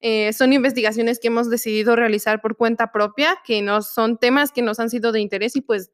Eh, 0.00 0.32
son 0.32 0.52
investigaciones 0.52 1.18
que 1.20 1.28
hemos 1.28 1.50
decidido 1.50 1.94
realizar 1.94 2.40
por 2.40 2.56
cuenta 2.56 2.90
propia, 2.90 3.36
que 3.44 3.62
no 3.62 3.82
son 3.82 4.16
temas 4.16 4.52
que 4.52 4.62
nos 4.62 4.80
han 4.80 4.90
sido 4.90 5.12
de 5.12 5.20
interés 5.20 5.56
y 5.56 5.60
pues 5.60 5.90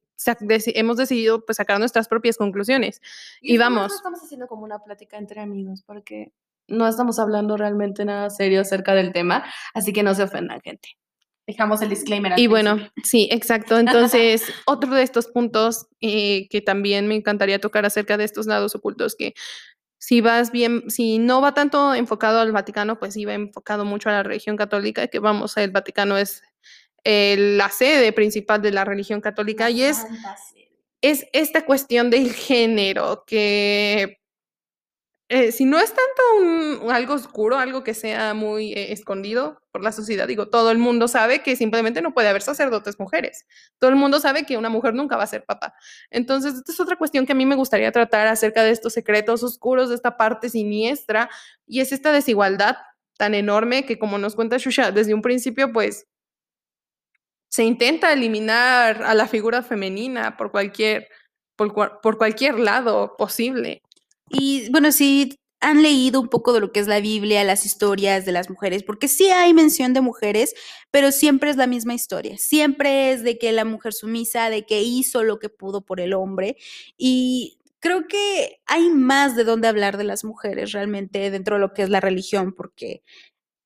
hemos 0.75 0.97
decidido 0.97 1.45
pues 1.45 1.57
sacar 1.57 1.79
nuestras 1.79 2.09
propias 2.09 2.37
conclusiones. 2.37 3.01
Y 3.41 3.59
más 3.59 3.69
vamos. 3.69 3.95
Estamos 3.95 4.23
haciendo 4.23 4.47
como 4.47 4.65
una 4.65 4.79
plática 4.79 5.19
entre 5.19 5.41
amigos 5.41 5.83
porque 5.85 6.33
no 6.69 6.87
estamos 6.89 7.19
hablando 7.19 7.57
realmente 7.57 8.05
nada 8.05 8.31
serio 8.31 8.61
acerca 8.61 8.95
del 8.95 9.13
tema, 9.13 9.45
así 9.75 9.93
que 9.93 10.03
no 10.03 10.15
se 10.15 10.23
ofendan, 10.23 10.61
gente. 10.61 10.97
Dejamos 11.47 11.81
el 11.81 11.91
disclaimer. 11.91 12.33
al 12.33 12.41
Y 12.41 12.49
bueno, 12.49 12.77
sí, 13.05 13.29
exacto. 13.31 13.79
Entonces, 13.79 14.43
otro 14.67 14.93
de 14.93 15.05
estos 15.05 15.29
puntos 15.29 15.87
eh, 16.01 16.49
que 16.49 16.61
también 16.61 17.07
me 17.07 17.15
encantaría 17.15 17.61
tocar 17.61 17.87
acerca 17.87 18.17
de 18.17 18.25
estos 18.25 18.47
lados 18.47 18.75
ocultos, 18.75 19.15
que 19.15 19.33
si 20.07 20.21
vas 20.21 20.53
bien, 20.53 20.89
si 20.89 21.19
no 21.19 21.41
va 21.41 21.53
tanto 21.53 21.93
enfocado 21.93 22.39
al 22.39 22.53
Vaticano, 22.53 22.97
pues 22.97 23.15
sí 23.15 23.25
va 23.25 23.35
enfocado 23.35 23.85
mucho 23.85 24.09
a 24.09 24.13
la 24.13 24.23
religión 24.23 24.57
católica, 24.57 25.09
que 25.09 25.19
vamos, 25.19 25.57
el 25.57 25.73
Vaticano 25.73 26.17
es 26.17 26.45
eh, 27.03 27.35
la 27.37 27.71
sede 27.71 28.13
principal 28.13 28.63
de 28.63 28.71
la 28.71 28.85
religión 28.85 29.21
católica 29.21 29.69
y 29.69 29.83
es, 29.83 30.07
es 31.01 31.27
esta 31.33 31.65
cuestión 31.65 32.09
del 32.11 32.33
género, 32.33 33.25
que 33.27 34.21
eh, 35.29 35.51
si 35.51 35.65
no 35.65 35.79
es 35.81 35.93
tanto 35.93 36.23
un- 36.85 36.91
algo 36.93 37.15
oscuro, 37.15 37.59
algo 37.59 37.83
que 37.83 37.95
sea 37.95 38.33
muy 38.35 38.73
eh, 38.73 38.93
escondido 38.93 39.61
por 39.73 39.83
la 39.83 39.91
sociedad, 39.93 40.29
digo, 40.29 40.49
todo 40.49 40.71
el 40.71 40.79
mundo 40.79 41.09
sabe 41.09 41.43
que 41.43 41.57
simplemente 41.57 42.01
no 42.03 42.15
puede 42.15 42.29
haber 42.29 42.43
sacerdotes 42.43 43.01
mujeres. 43.01 43.45
Todo 43.79 43.91
el 43.91 43.97
mundo 43.97 44.21
sabe 44.21 44.45
que 44.47 44.57
una 44.57 44.69
mujer 44.69 44.95
nunca 44.95 45.17
va 45.17 45.25
a 45.25 45.27
ser 45.27 45.45
papá. 45.45 45.75
Entonces, 46.11 46.55
esta 46.55 46.73
es 46.73 46.81
otra 46.81 46.97
cuestión 46.97 47.27
que 47.27 47.33
a 47.33 47.35
mí 47.35 47.45
me 47.47 47.57
gustaría 47.57 47.91
tratar 47.93 48.29
acerca 48.29 48.63
de 48.63 48.71
estos 48.71 48.93
secretos 48.93 49.43
oscuros, 49.43 49.89
de 49.89 49.97
esta 49.97 50.17
parte 50.17 50.49
siniestra, 50.49 51.29
y 51.67 51.81
es 51.81 51.91
esta 51.93 52.13
desigualdad 52.13 52.77
tan 53.19 53.35
enorme 53.35 53.85
que, 53.87 53.99
como 53.99 54.19
nos 54.19 54.37
cuenta 54.37 54.59
Shusha, 54.59 54.93
desde 54.93 55.15
un 55.15 55.23
principio, 55.23 55.73
pues 55.73 56.07
se 57.49 57.65
intenta 57.65 58.13
eliminar 58.13 59.03
a 59.03 59.15
la 59.15 59.27
figura 59.29 59.63
femenina 59.63 60.37
por 60.37 60.51
cualquier, 60.51 61.09
por, 61.57 62.01
por 62.01 62.19
cualquier 62.19 62.59
lado 62.59 63.17
posible. 63.17 63.83
Y 64.31 64.71
bueno, 64.71 64.93
si 64.93 65.39
han 65.61 65.83
leído 65.83 66.21
un 66.21 66.29
poco 66.29 66.53
de 66.53 66.61
lo 66.61 66.73
que 66.73 66.81
es 66.81 66.87
la 66.87 67.01
Biblia, 67.01 67.43
las 67.45 67.65
historias 67.65 68.25
de 68.25 68.33
las 68.33 68.51
mujeres, 68.51 68.83
porque 68.83 69.09
sí 69.09 69.27
hay 69.31 69.55
mención 69.55 69.95
de 69.95 70.01
mujeres, 70.01 70.55
pero 70.91 71.13
siempre 71.13 71.51
es 71.51 71.57
la 71.57 71.67
misma 71.67 71.95
historia. 71.95 72.37
Siempre 72.39 73.13
es 73.13 73.23
de 73.23 73.39
que 73.39 73.53
la 73.53 73.65
mujer 73.65 73.93
sumisa, 73.95 74.51
de 74.51 74.67
que 74.67 74.83
hizo 74.83 75.25
lo 75.25 75.39
que 75.39 75.49
pudo 75.49 75.81
por 75.83 76.01
el 76.01 76.13
hombre. 76.13 76.57
Y 76.99 77.59
creo 77.81 78.07
que 78.09 78.61
hay 78.67 78.91
más 78.91 79.37
de 79.37 79.45
dónde 79.45 79.69
hablar 79.69 79.97
de 79.97 80.05
las 80.05 80.25
mujeres 80.25 80.73
realmente 80.73 81.31
dentro 81.31 81.57
de 81.57 81.61
lo 81.61 81.73
que 81.73 81.83
es 81.83 81.91
la 81.91 82.01
religión, 82.01 82.53
porque 82.55 83.03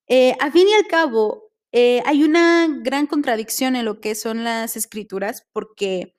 eh, 0.07 0.35
a 0.39 0.51
fin 0.51 0.67
y 0.67 0.73
al 0.73 0.87
cabo 0.87 1.51
eh, 1.71 2.01
hay 2.05 2.23
una 2.23 2.67
gran 2.81 3.07
contradicción 3.07 3.75
en 3.75 3.85
lo 3.85 4.01
que 4.01 4.15
son 4.15 4.43
las 4.43 4.77
escrituras, 4.77 5.47
porque 5.53 6.15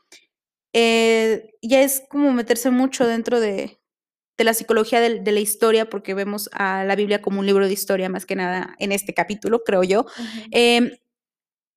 eh, 0.74 1.54
ya 1.62 1.82
es 1.82 2.02
como 2.10 2.32
meterse 2.32 2.70
mucho 2.70 3.06
dentro 3.06 3.40
de, 3.40 3.81
de 4.42 4.44
la 4.44 4.54
psicología 4.54 5.00
de, 5.00 5.32
la 5.32 5.40
historia, 5.40 5.88
porque 5.88 6.14
vemos 6.14 6.50
a 6.52 6.84
la 6.84 6.96
Biblia 6.96 7.22
como 7.22 7.38
un 7.38 7.46
libro 7.46 7.66
de 7.66 7.72
historia 7.72 8.08
más 8.08 8.26
que 8.26 8.34
nada 8.34 8.74
en 8.78 8.90
este 8.90 9.14
capítulo, 9.14 9.62
creo 9.64 9.84
yo. 9.84 10.04
Em, 10.50 10.90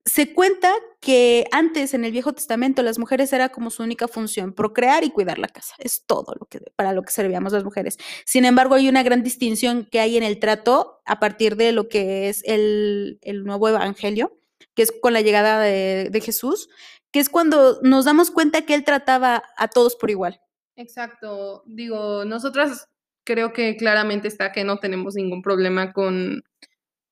se 0.03 0.33
cuenta 0.33 0.73
que 0.99 1.45
antes 1.51 1.93
en 1.93 2.05
el 2.05 2.11
Viejo 2.11 2.33
Testamento 2.33 2.81
las 2.81 2.97
mujeres 2.97 3.31
era 3.33 3.49
como 3.49 3.69
su 3.69 3.83
única 3.83 4.07
función, 4.07 4.53
procrear 4.53 5.03
y 5.03 5.11
cuidar 5.11 5.37
la 5.37 5.47
casa. 5.47 5.75
Es 5.77 6.05
todo 6.07 6.33
lo 6.39 6.47
que 6.47 6.59
para 6.75 6.93
lo 6.93 7.03
que 7.03 7.11
servíamos 7.11 7.53
las 7.53 7.63
mujeres. 7.63 7.97
Sin 8.25 8.45
embargo, 8.45 8.75
hay 8.75 8.89
una 8.89 9.03
gran 9.03 9.21
distinción 9.21 9.87
que 9.91 9.99
hay 9.99 10.17
en 10.17 10.23
el 10.23 10.39
trato 10.39 11.01
a 11.05 11.19
partir 11.19 11.55
de 11.55 11.71
lo 11.71 11.87
que 11.87 12.29
es 12.29 12.41
el, 12.45 13.19
el 13.21 13.43
nuevo 13.43 13.69
evangelio, 13.69 14.39
que 14.73 14.81
es 14.81 14.91
con 14.91 15.13
la 15.13 15.21
llegada 15.21 15.59
de, 15.59 16.09
de 16.11 16.21
Jesús, 16.21 16.69
que 17.11 17.19
es 17.19 17.29
cuando 17.29 17.79
nos 17.83 18.05
damos 18.05 18.31
cuenta 18.31 18.63
que 18.63 18.73
él 18.73 18.83
trataba 18.83 19.43
a 19.55 19.67
todos 19.67 19.95
por 19.95 20.09
igual. 20.09 20.41
Exacto. 20.75 21.63
Digo, 21.65 22.25
nosotras 22.25 22.89
creo 23.23 23.53
que 23.53 23.75
claramente 23.77 24.27
está 24.27 24.51
que 24.51 24.63
no 24.63 24.77
tenemos 24.77 25.15
ningún 25.15 25.41
problema 25.41 25.93
con 25.93 26.43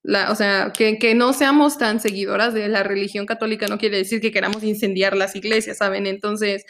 la, 0.04 0.32
o 0.32 0.36
sea, 0.36 0.74
que, 0.78 1.00
que 1.00 1.16
no 1.16 1.34
seamos 1.34 1.78
tan 1.78 2.00
seguidoras 2.02 2.54
de 2.54 2.68
la 2.70 2.84
religión 2.84 3.26
católica 3.28 3.68
no 3.68 3.78
quiere 3.80 3.98
decir 3.98 4.22
que 4.22 4.32
queramos 4.32 4.64
incendiar 4.64 5.16
las 5.18 5.36
iglesias, 5.36 5.78
¿saben? 5.80 6.08
Entonces, 6.08 6.66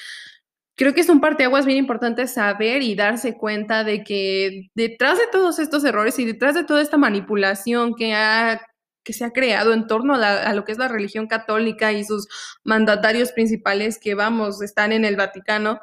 creo 0.78 0.94
que 0.94 1.02
es 1.02 1.10
un 1.10 1.22
parteaguas 1.22 1.66
bien 1.66 1.80
importante 1.80 2.28
saber 2.28 2.84
y 2.84 2.96
darse 2.96 3.36
cuenta 3.38 3.84
de 3.86 4.04
que 4.04 4.70
detrás 4.76 5.20
de 5.20 5.28
todos 5.32 5.60
estos 5.60 5.84
errores 5.86 6.20
y 6.20 6.26
detrás 6.26 6.56
de 6.56 6.66
toda 6.66 6.82
esta 6.82 6.98
manipulación 6.98 7.96
que 7.96 8.14
ha 8.16 8.62
que 9.04 9.14
se 9.14 9.26
ha 9.26 9.32
creado 9.32 9.74
en 9.74 9.88
torno 9.88 10.16
a, 10.16 10.18
la- 10.18 10.44
a 10.44 10.54
lo 10.54 10.66
que 10.66 10.72
es 10.74 10.78
la 10.78 10.88
religión 10.88 11.28
católica 11.28 11.92
y 11.94 12.06
sus 12.06 12.28
mandatarios 12.64 13.32
principales 13.34 14.00
que 14.00 14.16
vamos, 14.16 14.62
están 14.62 14.92
en 14.94 15.06
el 15.06 15.16
Vaticano, 15.18 15.80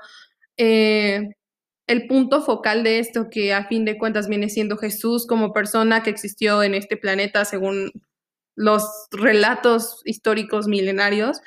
eh, 0.61 1.31
el 1.87 2.07
punto 2.07 2.43
focal 2.43 2.85
de 2.85 2.99
esto, 2.99 3.31
que 3.31 3.55
a 3.55 3.67
fin 3.67 3.87
de 3.87 3.99
cuentas 3.99 4.29
viene 4.29 4.51
siendo 4.51 4.77
Jesús 4.77 5.27
como 5.27 5.55
persona 5.55 6.03
que 6.03 6.11
existió 6.11 6.63
en 6.63 6.75
este 6.75 6.99
planeta 6.99 7.45
según 7.47 7.93
los 8.57 8.85
relatos 9.11 10.03
históricos 10.05 10.69
milenarios, 10.69 11.41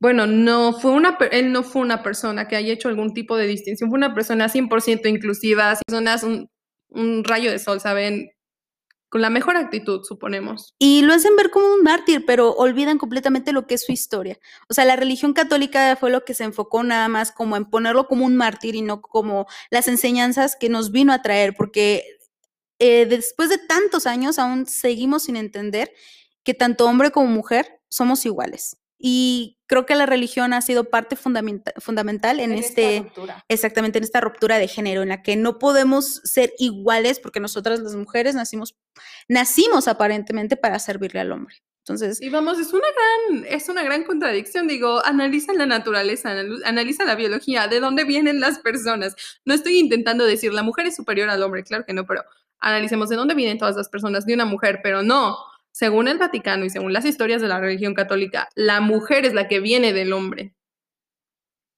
bueno, 0.00 0.26
no 0.26 0.72
fue 0.72 0.90
una, 0.90 1.16
él 1.30 1.52
no 1.52 1.62
fue 1.62 1.82
una 1.82 2.02
persona 2.02 2.48
que 2.48 2.56
haya 2.56 2.72
hecho 2.72 2.88
algún 2.88 3.14
tipo 3.14 3.36
de 3.36 3.46
distinción, 3.46 3.88
fue 3.88 3.98
una 3.98 4.14
persona 4.14 4.48
100% 4.48 5.08
inclusiva, 5.08 5.78
personas 5.86 6.24
un, 6.24 6.50
un 6.88 7.24
rayo 7.24 7.50
de 7.52 7.60
sol, 7.60 7.80
¿saben? 7.80 8.30
Con 9.08 9.22
la 9.22 9.30
mejor 9.30 9.56
actitud, 9.56 10.02
suponemos. 10.02 10.74
Y 10.78 11.02
lo 11.02 11.14
hacen 11.14 11.36
ver 11.36 11.50
como 11.50 11.72
un 11.72 11.82
mártir, 11.82 12.24
pero 12.26 12.52
olvidan 12.54 12.98
completamente 12.98 13.52
lo 13.52 13.66
que 13.66 13.74
es 13.74 13.84
su 13.84 13.92
historia. 13.92 14.38
O 14.68 14.74
sea, 14.74 14.84
la 14.84 14.96
religión 14.96 15.32
católica 15.32 15.94
fue 15.96 16.10
lo 16.10 16.24
que 16.24 16.34
se 16.34 16.44
enfocó 16.44 16.82
nada 16.82 17.08
más 17.08 17.30
como 17.30 17.56
en 17.56 17.66
ponerlo 17.66 18.08
como 18.08 18.24
un 18.24 18.36
mártir 18.36 18.74
y 18.74 18.82
no 18.82 19.00
como 19.00 19.46
las 19.70 19.86
enseñanzas 19.86 20.56
que 20.58 20.68
nos 20.68 20.90
vino 20.90 21.12
a 21.12 21.22
traer, 21.22 21.54
porque 21.56 22.04
eh, 22.78 23.06
después 23.06 23.48
de 23.48 23.58
tantos 23.58 24.06
años 24.06 24.38
aún 24.38 24.66
seguimos 24.66 25.24
sin 25.24 25.36
entender 25.36 25.92
que 26.42 26.54
tanto 26.54 26.86
hombre 26.86 27.10
como 27.10 27.28
mujer 27.28 27.80
somos 27.88 28.26
iguales. 28.26 28.76
Y 28.98 29.58
creo 29.66 29.84
que 29.84 29.94
la 29.94 30.06
religión 30.06 30.52
ha 30.52 30.60
sido 30.62 30.84
parte 30.84 31.16
fundamenta- 31.16 31.72
fundamental 31.80 32.40
en, 32.40 32.52
esta 32.52 32.80
este... 32.80 32.98
ruptura. 33.00 33.44
Exactamente, 33.48 33.98
en 33.98 34.04
esta 34.04 34.20
ruptura 34.20 34.58
de 34.58 34.68
género, 34.68 35.02
en 35.02 35.10
la 35.10 35.22
que 35.22 35.36
no 35.36 35.58
podemos 35.58 36.22
ser 36.24 36.52
iguales 36.58 37.20
porque 37.20 37.40
nosotras 37.40 37.80
las 37.80 37.94
mujeres 37.94 38.34
nacimos, 38.34 38.74
nacimos 39.28 39.88
aparentemente 39.88 40.56
para 40.56 40.78
servirle 40.78 41.20
al 41.20 41.32
hombre. 41.32 41.56
Entonces, 41.80 42.20
Y 42.20 42.30
vamos, 42.30 42.58
es 42.58 42.72
una 42.72 42.86
gran, 43.30 43.44
es 43.48 43.68
una 43.68 43.84
gran 43.84 44.02
contradicción. 44.02 44.66
Digo, 44.66 45.04
analiza 45.04 45.52
la 45.52 45.66
naturaleza, 45.66 46.30
anal- 46.30 46.62
analiza 46.64 47.04
la 47.04 47.14
biología, 47.14 47.68
de 47.68 47.78
dónde 47.78 48.02
vienen 48.04 48.40
las 48.40 48.58
personas. 48.58 49.14
No 49.44 49.54
estoy 49.54 49.78
intentando 49.78 50.24
decir 50.24 50.52
la 50.52 50.64
mujer 50.64 50.86
es 50.86 50.96
superior 50.96 51.28
al 51.28 51.42
hombre, 51.44 51.62
claro 51.62 51.84
que 51.86 51.92
no, 51.92 52.04
pero 52.04 52.24
analicemos 52.58 53.08
de 53.08 53.16
dónde 53.16 53.34
vienen 53.34 53.58
todas 53.58 53.76
las 53.76 53.88
personas 53.88 54.26
de 54.26 54.34
una 54.34 54.46
mujer, 54.46 54.80
pero 54.82 55.02
no. 55.02 55.36
Según 55.76 56.08
el 56.08 56.16
Vaticano 56.16 56.64
y 56.64 56.70
según 56.70 56.94
las 56.94 57.04
historias 57.04 57.42
de 57.42 57.48
la 57.48 57.60
religión 57.60 57.92
católica, 57.92 58.48
la 58.54 58.80
mujer 58.80 59.26
es 59.26 59.34
la 59.34 59.46
que 59.46 59.60
viene 59.60 59.92
del 59.92 60.14
hombre. 60.14 60.54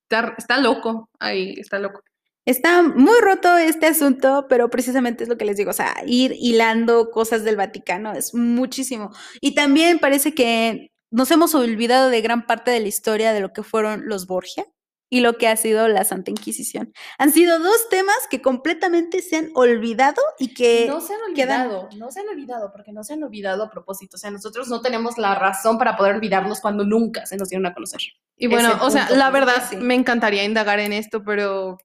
Está, 0.05 0.37
está 0.39 0.59
loco, 0.61 1.11
ahí 1.19 1.55
está 1.59 1.81
loco. 1.81 2.05
está 2.45 2.83
muy 2.83 3.19
roto 3.21 3.57
este 3.57 3.87
asunto, 3.87 4.47
pero 4.49 4.71
precisamente 4.71 5.25
es 5.25 5.29
lo 5.29 5.37
que 5.37 5.45
les 5.45 5.57
digo, 5.57 5.71
o 5.71 5.75
sea, 5.75 5.97
ir 6.07 6.33
hilando 6.39 7.11
cosas 7.11 7.43
del 7.43 7.57
Vaticano 7.57 8.13
es 8.13 8.35
muchísimo. 8.35 9.11
Y 9.41 9.57
también 9.57 9.99
parece 9.99 10.33
que 10.33 10.93
nos 11.11 11.33
hemos 11.33 11.57
olvidado 11.57 12.09
de 12.09 12.21
gran 12.21 12.47
parte 12.47 12.71
de 12.71 12.79
la 12.79 12.87
historia 12.87 13.33
de 13.33 13.41
lo 13.41 13.53
que 13.53 13.65
fueron 13.65 14.07
los 14.07 14.29
Borgia 14.29 14.65
y 15.11 15.21
lo 15.21 15.39
que 15.39 15.49
ha 15.49 15.57
sido 15.57 15.89
la 15.89 16.05
Santa 16.05 16.31
Inquisición. 16.31 16.93
Han 17.19 17.33
sido 17.33 17.59
dos 17.59 17.89
temas 17.89 18.17
que 18.31 18.43
completamente 18.43 19.23
se 19.23 19.37
han 19.37 19.51
olvidado 19.55 20.21
y 20.39 20.55
que... 20.55 20.87
no 20.89 21.01
se 21.01 21.15
han 21.15 21.35
quedan- 21.35 21.67
olvidado, 21.67 21.89
no 21.97 22.11
se 22.11 22.21
han 22.21 22.29
olvidado, 22.29 22.73
porque 22.73 22.93
no 22.93 23.05
se 23.05 23.15
han 23.15 23.23
olvidado 23.23 23.65
a 23.65 23.71
propósito. 23.71 24.17
O 24.17 24.19
sea, 24.19 24.31
nosotros 24.31 24.69
no 24.69 24.81
tenemos 24.81 25.19
la 25.19 25.35
razón 25.35 25.79
para 25.79 25.97
poder 25.97 26.17
olvidarnos 26.17 26.61
cuando 26.61 26.85
nunca 26.85 27.27
se 27.27 27.37
nos 27.37 27.49
dieron 27.49 27.67
a 27.67 27.75
conocer. 27.75 28.01
Y 28.37 28.47
bueno, 28.49 28.79
o 28.83 28.91
sea, 28.91 29.09
la 29.11 29.31
verdad 29.31 29.65
sí. 29.69 29.77
me 29.77 29.95
encantaría 29.95 30.45
indagar 30.45 30.79
en 30.79 30.93
esto, 30.93 31.25
pero 31.25 31.79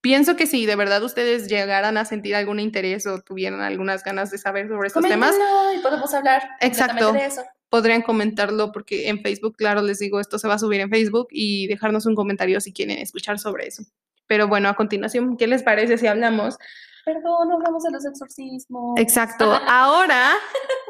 pienso 0.00 0.36
que 0.36 0.46
si 0.46 0.66
de 0.66 0.76
verdad 0.76 1.02
ustedes 1.02 1.48
llegaran 1.48 1.96
a 1.96 2.04
sentir 2.04 2.34
algún 2.36 2.60
interés 2.60 3.06
o 3.06 3.20
tuvieran 3.22 3.60
algunas 3.60 4.04
ganas 4.04 4.30
de 4.30 4.38
saber 4.38 4.68
sobre 4.68 4.88
estos 4.88 5.02
temas, 5.02 5.34
y 5.74 5.78
podemos 5.80 6.12
hablar 6.14 6.42
Exacto. 6.60 7.12
de 7.12 7.26
eso. 7.26 7.42
Podrían 7.68 8.02
comentarlo 8.02 8.72
porque 8.72 9.08
en 9.08 9.22
Facebook, 9.22 9.56
claro, 9.56 9.82
les 9.82 9.98
digo, 9.98 10.20
esto 10.20 10.38
se 10.38 10.48
va 10.48 10.54
a 10.54 10.58
subir 10.58 10.80
en 10.80 10.90
Facebook 10.90 11.28
y 11.30 11.66
dejarnos 11.66 12.06
un 12.06 12.14
comentario 12.14 12.60
si 12.60 12.72
quieren 12.72 12.98
escuchar 12.98 13.38
sobre 13.38 13.66
eso. 13.66 13.82
Pero 14.26 14.48
bueno, 14.48 14.68
a 14.68 14.74
continuación, 14.74 15.36
¿qué 15.36 15.46
les 15.46 15.62
parece 15.62 15.98
si 15.98 16.06
hablamos? 16.06 16.56
Perdón, 17.04 17.52
hablamos 17.52 17.84
de 17.84 17.92
los 17.92 18.04
exorcismos. 18.04 18.98
Exacto. 18.98 19.52
Ahora, 19.68 20.34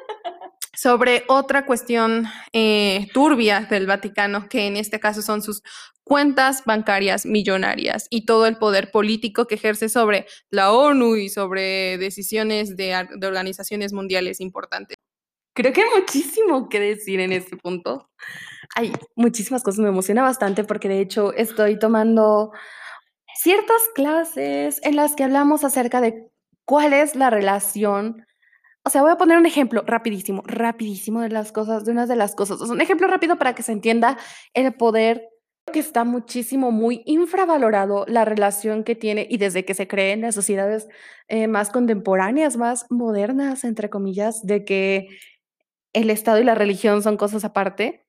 sobre 0.75 1.25
otra 1.29 1.67
cuestión 1.67 2.27
eh, 2.53 3.09
turbia 3.13 3.67
del 3.69 3.87
Vaticano, 3.87 4.49
que 4.49 4.67
en 4.67 4.77
este 4.77 5.01
caso 5.01 5.23
son 5.23 5.43
sus 5.43 5.63
cuentas 6.05 6.63
bancarias 6.65 7.27
millonarias 7.27 8.07
y 8.11 8.27
todo 8.27 8.47
el 8.47 8.57
poder 8.59 8.91
político 8.93 9.47
que 9.47 9.57
ejerce 9.57 9.89
sobre 9.89 10.27
la 10.51 10.73
ONU 10.73 11.17
y 11.17 11.29
sobre 11.29 11.99
decisiones 11.99 12.77
de 12.77 12.95
organizaciones 13.23 13.93
mundiales 13.93 14.41
importantes. 14.41 14.96
Creo 15.57 15.73
que 15.73 15.81
hay 15.81 15.89
muchísimo 15.99 16.69
que 16.69 16.79
decir 16.79 17.19
en 17.19 17.33
este 17.33 17.57
punto. 17.57 18.11
Hay 18.77 18.93
muchísimas 19.17 19.63
cosas, 19.63 19.81
me 19.81 19.89
emociona 19.89 20.23
bastante 20.23 20.65
porque 20.65 20.87
de 20.87 21.01
hecho 21.01 21.33
estoy 21.33 21.79
tomando 21.79 22.53
ciertas 23.35 23.83
clases 23.95 24.81
en 24.83 24.97
las 24.97 25.17
que 25.17 25.25
hablamos 25.25 25.65
acerca 25.65 26.03
de 26.03 26.29
cuál 26.67 26.93
es 26.93 27.17
la 27.17 27.31
relación. 27.31 28.27
O 28.85 28.91
sea, 28.91 29.01
voy 29.01 29.13
a 29.13 29.17
poner 29.17 29.39
un 29.39 29.47
ejemplo 29.47 29.83
rapidísimo, 29.87 30.43
rapidísimo 30.45 31.23
de 31.23 31.31
las 31.31 31.53
cosas, 31.53 31.87
de 31.87 31.93
unas 31.93 32.11
de 32.11 32.17
las 32.17 32.35
cosas. 32.35 32.61
Un 32.61 32.83
ejemplo 32.83 33.07
rápido 33.09 33.39
para 33.39 33.55
que 33.55 33.63
se 33.63 33.73
entienda 33.73 34.19
el 34.53 34.75
poder 34.75 35.23
que 35.73 35.81
está 35.81 36.05
muchísimo, 36.05 36.71
muy 36.71 37.03
infravalorado 37.07 38.05
la 38.09 38.27
relación 38.27 38.85
que 38.85 38.95
tiene 38.95 39.27
y 39.29 39.39
desde 39.39 39.65
que 39.65 39.75
se 39.75 39.89
cree 39.89 40.13
en 40.13 40.21
las 40.21 40.35
sociedades 40.35 40.87
eh, 41.29 41.49
más 41.49 41.71
contemporáneas, 41.71 42.59
más 42.59 42.85
modernas, 42.91 43.65
entre 43.65 43.89
comillas, 43.89 44.47
de 44.47 44.65
que 44.65 45.09
el 45.97 46.11
Estado 46.11 46.41
y 46.41 46.45
la 46.45 46.55
religión 46.55 47.03
son 47.03 47.17
cosas 47.17 47.45
aparte. 47.45 48.07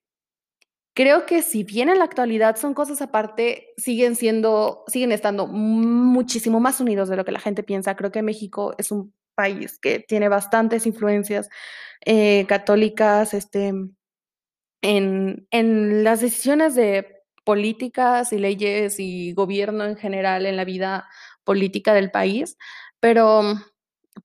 Creo 0.94 1.26
que 1.26 1.42
si 1.42 1.64
bien 1.64 1.88
en 1.90 2.00
la 2.00 2.04
actualidad 2.04 2.58
son 2.58 2.74
cosas 2.74 3.02
aparte, 3.02 3.70
siguen 3.78 4.16
siendo, 4.16 4.84
siguen 4.88 5.14
estando 5.14 5.48
muchísimo 5.48 6.60
más 6.60 6.82
unidos 6.82 7.08
de 7.08 7.16
lo 7.16 7.24
que 7.24 7.32
la 7.32 7.40
gente 7.40 7.64
piensa. 7.64 7.96
Creo 7.96 8.12
que 8.12 8.24
México 8.24 8.76
es 8.78 8.92
un 8.92 9.14
país 9.36 9.80
que 9.80 10.00
tiene 10.00 10.28
bastantes 10.28 10.86
influencias 10.86 11.50
eh, 12.06 12.46
católicas 12.48 13.34
este, 13.34 13.74
en, 14.82 15.48
en 15.52 16.04
las 16.04 16.20
decisiones 16.20 16.76
de 16.76 17.24
políticas 17.46 18.34
y 18.34 18.40
leyes 18.40 19.00
y 19.00 19.32
gobierno 19.32 19.86
en 19.86 19.96
general 19.96 20.46
en 20.46 20.58
la 20.58 20.66
vida 20.66 21.08
política 21.46 21.94
del 21.94 22.12
país, 22.12 22.58
pero 23.00 23.44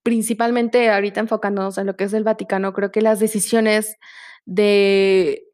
principalmente 0.03 0.91
ahorita 0.91 1.21
enfocándonos 1.21 1.79
en 1.79 1.87
lo 1.87 1.97
que 1.97 2.05
es 2.05 2.13
el 2.13 2.25
Vaticano, 2.25 2.73
creo 2.73 2.91
que 2.91 3.03
las 3.03 3.21
decisiones 3.21 3.97
de 4.45 5.45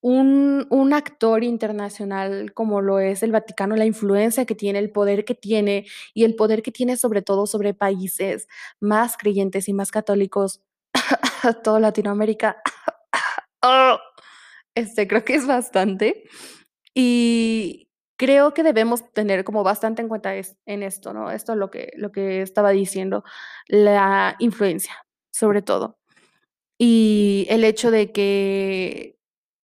un, 0.00 0.66
un 0.70 0.92
actor 0.92 1.42
internacional 1.42 2.52
como 2.54 2.80
lo 2.80 3.00
es 3.00 3.22
el 3.22 3.32
Vaticano, 3.32 3.76
la 3.76 3.84
influencia 3.84 4.46
que 4.46 4.54
tiene, 4.54 4.78
el 4.78 4.90
poder 4.90 5.24
que 5.24 5.34
tiene 5.34 5.86
y 6.14 6.24
el 6.24 6.36
poder 6.36 6.62
que 6.62 6.70
tiene 6.72 6.96
sobre 6.96 7.22
todo 7.22 7.46
sobre 7.46 7.74
países 7.74 8.48
más 8.80 9.16
creyentes 9.16 9.68
y 9.68 9.72
más 9.72 9.90
católicos, 9.90 10.62
toda 11.64 11.80
Latinoamérica, 11.80 12.62
este, 14.74 15.08
creo 15.08 15.24
que 15.24 15.34
es 15.34 15.46
bastante. 15.46 16.24
Y 16.94 17.87
creo 18.18 18.52
que 18.52 18.62
debemos 18.62 19.10
tener 19.12 19.44
como 19.44 19.62
bastante 19.62 20.02
en 20.02 20.08
cuenta 20.08 20.34
es, 20.34 20.58
en 20.66 20.82
esto, 20.82 21.14
¿no? 21.14 21.30
Esto 21.30 21.52
es 21.52 21.58
lo 21.58 21.70
que, 21.70 21.92
lo 21.96 22.12
que 22.12 22.42
estaba 22.42 22.70
diciendo, 22.70 23.24
la 23.68 24.36
influencia, 24.40 25.06
sobre 25.30 25.62
todo. 25.62 25.98
Y 26.78 27.46
el 27.48 27.64
hecho 27.64 27.90
de 27.90 28.12
que 28.12 29.16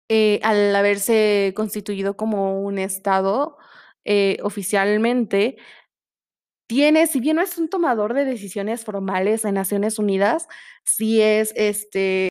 eh, 0.10 0.40
al 0.44 0.76
haberse 0.76 1.54
constituido 1.56 2.16
como 2.16 2.62
un 2.62 2.78
Estado 2.78 3.58
eh, 4.06 4.38
oficialmente, 4.44 5.58
tiene, 6.68 7.08
si 7.08 7.20
bien 7.20 7.38
no 7.38 7.42
es 7.42 7.58
un 7.58 7.70
tomador 7.70 8.14
de 8.14 8.26
decisiones 8.26 8.86
formales 8.86 9.44
en 9.46 9.56
Naciones 9.56 9.98
Unidas, 10.00 10.48
sí 10.84 11.22
es 11.22 11.52
este. 11.56 12.30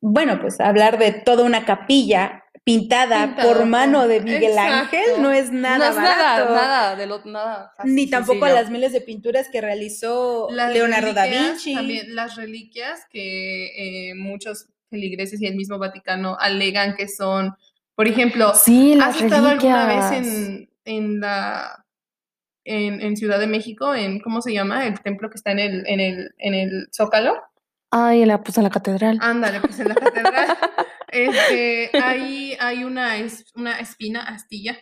Bueno, 0.00 0.40
pues 0.40 0.60
hablar 0.60 0.98
de 0.98 1.12
toda 1.12 1.44
una 1.44 1.64
capilla 1.64 2.43
pintada, 2.64 3.26
Pintada 3.26 3.42
por 3.46 3.66
mano 3.66 4.08
de 4.08 4.20
Miguel 4.20 4.58
Ángel 4.58 5.04
no 5.20 5.30
es 5.30 5.52
nada 5.52 5.78
no 5.78 5.84
es 5.90 5.96
barato. 5.96 6.54
nada, 6.54 6.54
nada, 6.54 6.96
de 6.96 7.06
lo, 7.06 7.22
nada 7.26 7.72
fácil, 7.76 7.94
Ni 7.94 8.08
tampoco 8.08 8.40
sencillo. 8.46 8.54
las 8.62 8.70
miles 8.70 8.92
de 8.92 9.00
pinturas 9.02 9.48
que 9.52 9.60
realizó 9.60 10.48
Las 10.50 10.72
Leonardo 10.72 11.12
da 11.12 11.26
Vinci. 11.26 11.74
También 11.74 12.14
las 12.14 12.36
reliquias 12.36 13.02
que 13.10 14.10
eh, 14.10 14.14
muchos 14.14 14.68
feligreses 14.90 15.42
y 15.42 15.46
el 15.46 15.56
mismo 15.56 15.78
Vaticano 15.78 16.36
alegan 16.40 16.94
que 16.96 17.08
son, 17.08 17.54
por 17.94 18.08
ejemplo, 18.08 18.52
Sí, 18.54 18.98
¿has 19.00 19.20
estado 19.20 19.48
alguna 19.48 19.86
vez 19.86 20.26
en, 20.26 20.70
en 20.84 21.20
la 21.20 21.84
en, 22.64 23.02
en 23.02 23.16
Ciudad 23.18 23.38
de 23.38 23.46
México, 23.46 23.94
en 23.94 24.20
¿cómo 24.20 24.40
se 24.40 24.54
llama? 24.54 24.86
El 24.86 24.98
templo 25.00 25.28
que 25.28 25.36
está 25.36 25.52
en 25.52 25.58
el, 25.58 25.86
en 25.86 26.00
el, 26.00 26.34
en 26.38 26.54
el 26.54 26.88
Zócalo. 26.96 27.34
Ay, 27.90 28.24
la, 28.24 28.42
pues 28.42 28.56
en 28.56 28.64
la 28.64 28.70
catedral. 28.70 29.18
Ándale, 29.20 29.60
pues 29.60 29.78
en 29.80 29.88
la 29.88 29.94
catedral. 29.94 30.56
este, 31.14 31.90
ahí 32.02 32.56
hay 32.58 32.84
una, 32.84 33.14
una 33.54 33.78
espina, 33.78 34.22
astilla, 34.22 34.76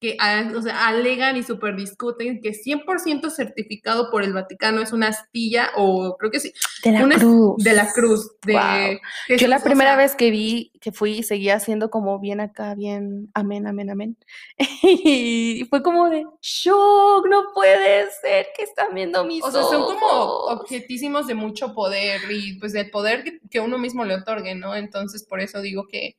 que 0.00 0.16
o 0.56 0.62
sea, 0.62 0.88
alegan 0.88 1.36
y 1.36 1.42
super 1.42 1.76
discuten 1.76 2.40
que 2.40 2.52
100% 2.52 3.30
certificado 3.30 4.10
por 4.10 4.22
el 4.22 4.32
Vaticano 4.32 4.80
es 4.80 4.92
una 4.92 5.08
astilla, 5.08 5.70
o 5.76 6.16
creo 6.16 6.30
que 6.30 6.40
sí, 6.40 6.54
de 6.82 6.92
la 6.92 7.04
una 7.04 7.18
cruz. 7.18 7.62
de 7.62 7.72
la 7.74 7.92
cruz. 7.92 8.32
De. 8.46 9.00
Yo 9.28 9.34
Jesús, 9.34 9.48
la 9.48 9.58
o 9.58 9.62
primera 9.62 9.90
sea, 9.90 9.96
vez 9.98 10.16
que 10.16 10.30
vi, 10.30 10.72
que 10.80 10.90
fui, 10.90 11.22
seguía 11.22 11.60
siendo 11.60 11.90
como 11.90 12.18
bien 12.18 12.40
acá, 12.40 12.74
bien 12.74 13.30
amén, 13.34 13.66
amén, 13.66 13.90
amén. 13.90 14.16
Y 14.82 15.66
fue 15.68 15.82
como 15.82 16.08
de 16.08 16.24
shock, 16.40 17.26
no 17.28 17.52
puede 17.54 18.10
ser 18.22 18.46
que 18.56 18.62
están 18.62 18.94
viendo 18.94 19.22
mis 19.24 19.44
O 19.44 19.50
sea, 19.50 19.62
son 19.64 19.82
como 19.84 20.06
ojos". 20.06 20.60
objetísimos 20.60 21.26
de 21.26 21.34
mucho 21.34 21.74
poder 21.74 22.22
y 22.30 22.58
pues 22.58 22.72
del 22.72 22.90
poder 22.90 23.22
que, 23.22 23.40
que 23.50 23.60
uno 23.60 23.76
mismo 23.76 24.06
le 24.06 24.14
otorgue, 24.14 24.54
¿no? 24.54 24.74
Entonces, 24.74 25.24
por 25.24 25.40
eso 25.40 25.60
digo 25.60 25.86
que 25.88 26.16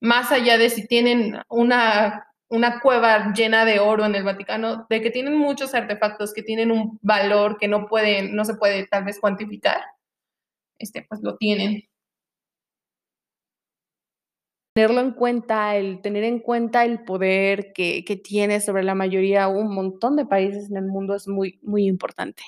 más 0.00 0.30
allá 0.30 0.56
de 0.58 0.70
si 0.70 0.86
tienen 0.86 1.38
una, 1.48 2.28
una 2.54 2.80
cueva 2.80 3.32
llena 3.32 3.64
de 3.64 3.80
oro 3.80 4.04
en 4.04 4.14
el 4.14 4.22
Vaticano, 4.24 4.86
de 4.88 5.02
que 5.02 5.10
tienen 5.10 5.36
muchos 5.36 5.74
artefactos 5.74 6.32
que 6.32 6.42
tienen 6.42 6.70
un 6.70 6.98
valor 7.02 7.58
que 7.58 7.68
no 7.68 7.86
pueden, 7.88 8.34
no 8.36 8.44
se 8.44 8.54
puede 8.54 8.86
tal 8.86 9.04
vez 9.04 9.18
cuantificar, 9.18 9.82
este, 10.78 11.04
pues 11.08 11.20
lo 11.22 11.36
tienen. 11.36 11.82
tenerlo 14.76 15.00
en 15.00 15.12
cuenta, 15.12 15.76
el 15.76 16.00
tener 16.02 16.24
en 16.24 16.40
cuenta 16.40 16.84
el 16.84 17.04
poder 17.04 17.72
que, 17.72 18.04
que 18.04 18.16
tiene 18.16 18.60
sobre 18.60 18.82
la 18.82 18.96
mayoría, 18.96 19.46
un 19.46 19.72
montón 19.72 20.16
de 20.16 20.26
países 20.26 20.68
en 20.70 20.76
el 20.76 20.86
mundo 20.86 21.14
es 21.14 21.28
muy, 21.28 21.60
muy 21.62 21.86
importante. 21.86 22.42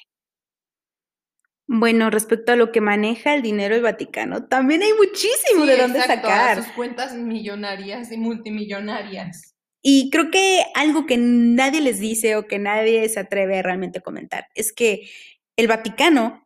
Bueno, 1.69 2.11
respecto 2.11 2.53
a 2.53 2.57
lo 2.57 2.71
que 2.71 2.81
maneja 2.81 3.35
el 3.35 3.43
dinero 3.43 3.75
el 3.75 3.83
Vaticano, 3.83 4.47
también 4.47 4.83
hay 4.83 4.93
muchísimo 4.95 5.65
Sí, 5.65 5.67
de 5.67 5.77
dónde 5.77 5.99
exacto, 5.99 6.29
sacar. 6.29 6.63
sus 6.63 6.73
cuentas 6.75 7.15
millonarias 7.15 8.13
y 8.13 8.17
multimillonarias. 8.19 9.56
Y 9.89 10.11
creo 10.11 10.33
que 10.33 10.65
algo 10.75 11.07
que 11.07 11.17
nadie 11.17 11.81
les 11.81 12.01
dice 12.01 12.35
o 12.35 12.49
que 12.49 12.59
nadie 12.59 13.09
se 13.09 13.21
atreve 13.21 13.61
a 13.61 13.63
realmente 13.63 14.01
comentar 14.01 14.49
es 14.57 14.73
que 14.73 15.09
el 15.57 15.69
Vaticano 15.69 16.45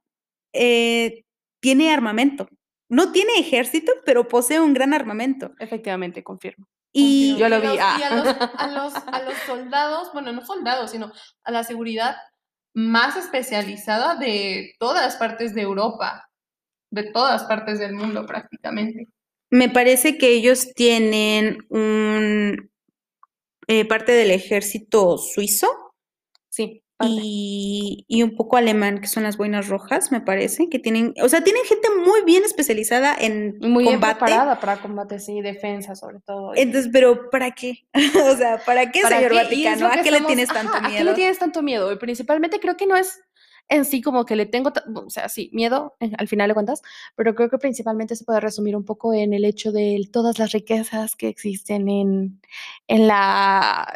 eh, 0.52 1.24
tiene 1.62 1.90
armamento. 1.90 2.50
No 2.90 3.12
tiene 3.12 3.32
ejército, 3.38 3.92
pero 4.04 4.28
posee 4.28 4.60
un 4.60 4.74
gran 4.74 4.92
armamento. 4.92 5.52
Efectivamente, 5.58 6.22
confirmo. 6.22 6.66
Y 6.92 7.34
Yo 7.38 7.48
lo 7.48 7.56
Y 7.56 7.60
vi, 7.62 7.66
los- 7.68 7.78
ah. 7.80 7.96
y 7.98 8.02
a 8.02 8.14
los, 8.16 8.26
a, 8.58 8.66
los, 8.68 8.94
a 8.94 9.22
los 9.22 9.34
soldados, 9.46 10.12
bueno, 10.12 10.32
no 10.32 10.44
soldados, 10.44 10.90
sino 10.90 11.10
a 11.44 11.50
la 11.50 11.64
seguridad 11.64 12.16
más 12.74 13.16
especializada 13.16 14.16
de 14.16 14.74
todas 14.78 15.16
partes 15.16 15.54
de 15.54 15.62
Europa, 15.62 16.28
de 16.92 17.04
todas 17.04 17.44
partes 17.44 17.78
del 17.78 17.94
mundo 17.94 18.26
prácticamente. 18.26 19.06
me 19.50 19.70
parece 19.70 20.18
que 20.18 20.28
ellos 20.28 20.74
tienen 20.74 21.58
un 21.70 22.69
eh, 23.70 23.84
parte 23.84 24.10
del 24.12 24.32
ejército 24.32 25.16
suizo 25.16 25.68
Sí, 26.50 26.82
y, 27.02 28.04
y 28.08 28.22
un 28.24 28.36
poco 28.36 28.56
alemán, 28.56 29.00
que 29.00 29.06
son 29.06 29.22
las 29.22 29.36
boinas 29.36 29.68
rojas, 29.68 30.10
me 30.10 30.20
parece, 30.20 30.68
que 30.68 30.80
tienen, 30.80 31.14
o 31.22 31.28
sea, 31.28 31.42
tienen 31.42 31.64
gente 31.64 31.88
muy 32.04 32.24
bien 32.24 32.42
especializada 32.44 33.16
en 33.18 33.56
muy 33.60 33.84
bien 33.84 34.00
preparada 34.00 34.58
para 34.58 34.76
combate, 34.78 35.20
sí, 35.20 35.40
defensa 35.40 35.94
sobre 35.94 36.18
todo. 36.20 36.52
Entonces, 36.56 36.90
pero 36.92 37.30
¿para 37.30 37.52
qué? 37.52 37.86
o 38.32 38.36
sea, 38.36 38.58
¿para 38.66 38.90
qué, 38.90 39.02
¿Para 39.02 39.16
señor 39.16 39.30
qué? 39.32 39.38
Vaticano? 39.38 39.86
¿A 39.86 40.02
qué 40.02 40.10
le 40.10 40.20
tienes 40.22 40.50
ajá, 40.50 40.62
tanto 40.62 40.76
¿A 40.76 40.82
qué 40.82 40.88
le 40.88 41.02
miedo? 41.04 41.14
tienes 41.14 41.38
tanto 41.38 41.62
miedo? 41.62 41.92
Y 41.92 41.96
principalmente 41.96 42.58
creo 42.58 42.76
que 42.76 42.86
no 42.86 42.96
es 42.96 43.20
en 43.68 43.84
sí 43.84 44.00
como 44.02 44.24
que 44.24 44.36
le 44.36 44.46
tengo, 44.46 44.72
o 44.94 45.10
sea, 45.10 45.28
sí, 45.28 45.50
miedo 45.52 45.96
en- 46.00 46.14
al 46.18 46.28
final 46.28 46.48
de 46.48 46.54
cuentas, 46.54 46.82
pero 47.16 47.34
creo 47.34 47.50
que 47.50 47.58
principalmente 47.58 48.16
se 48.16 48.24
puede 48.24 48.40
resumir 48.40 48.76
un 48.76 48.84
poco 48.84 49.14
en 49.14 49.32
el 49.32 49.44
hecho 49.44 49.72
de 49.72 50.00
todas 50.12 50.38
las 50.38 50.52
riquezas 50.52 51.16
que 51.16 51.28
existen 51.28 51.88
en, 51.88 52.40
en 52.88 53.06
la 53.06 53.92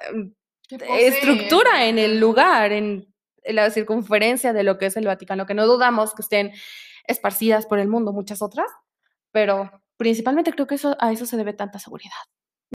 ¿Qué 0.68 0.76
eh, 0.76 0.78
posee 0.86 1.08
estructura, 1.08 1.86
en 1.86 1.98
el 1.98 2.20
lugar, 2.20 2.72
en, 2.72 3.06
en 3.42 3.56
la 3.56 3.70
circunferencia 3.70 4.52
de 4.52 4.62
lo 4.62 4.78
que 4.78 4.86
es 4.86 4.96
el 4.96 5.06
Vaticano, 5.06 5.46
que 5.46 5.54
no 5.54 5.66
dudamos 5.66 6.14
que 6.14 6.22
estén 6.22 6.52
esparcidas 7.06 7.66
por 7.66 7.78
el 7.78 7.88
mundo 7.88 8.12
muchas 8.12 8.40
otras, 8.42 8.66
pero 9.32 9.70
principalmente 9.96 10.52
creo 10.52 10.66
que 10.66 10.76
eso, 10.76 10.96
a 11.00 11.12
eso 11.12 11.26
se 11.26 11.36
debe 11.36 11.52
tanta 11.52 11.78
seguridad. 11.78 12.10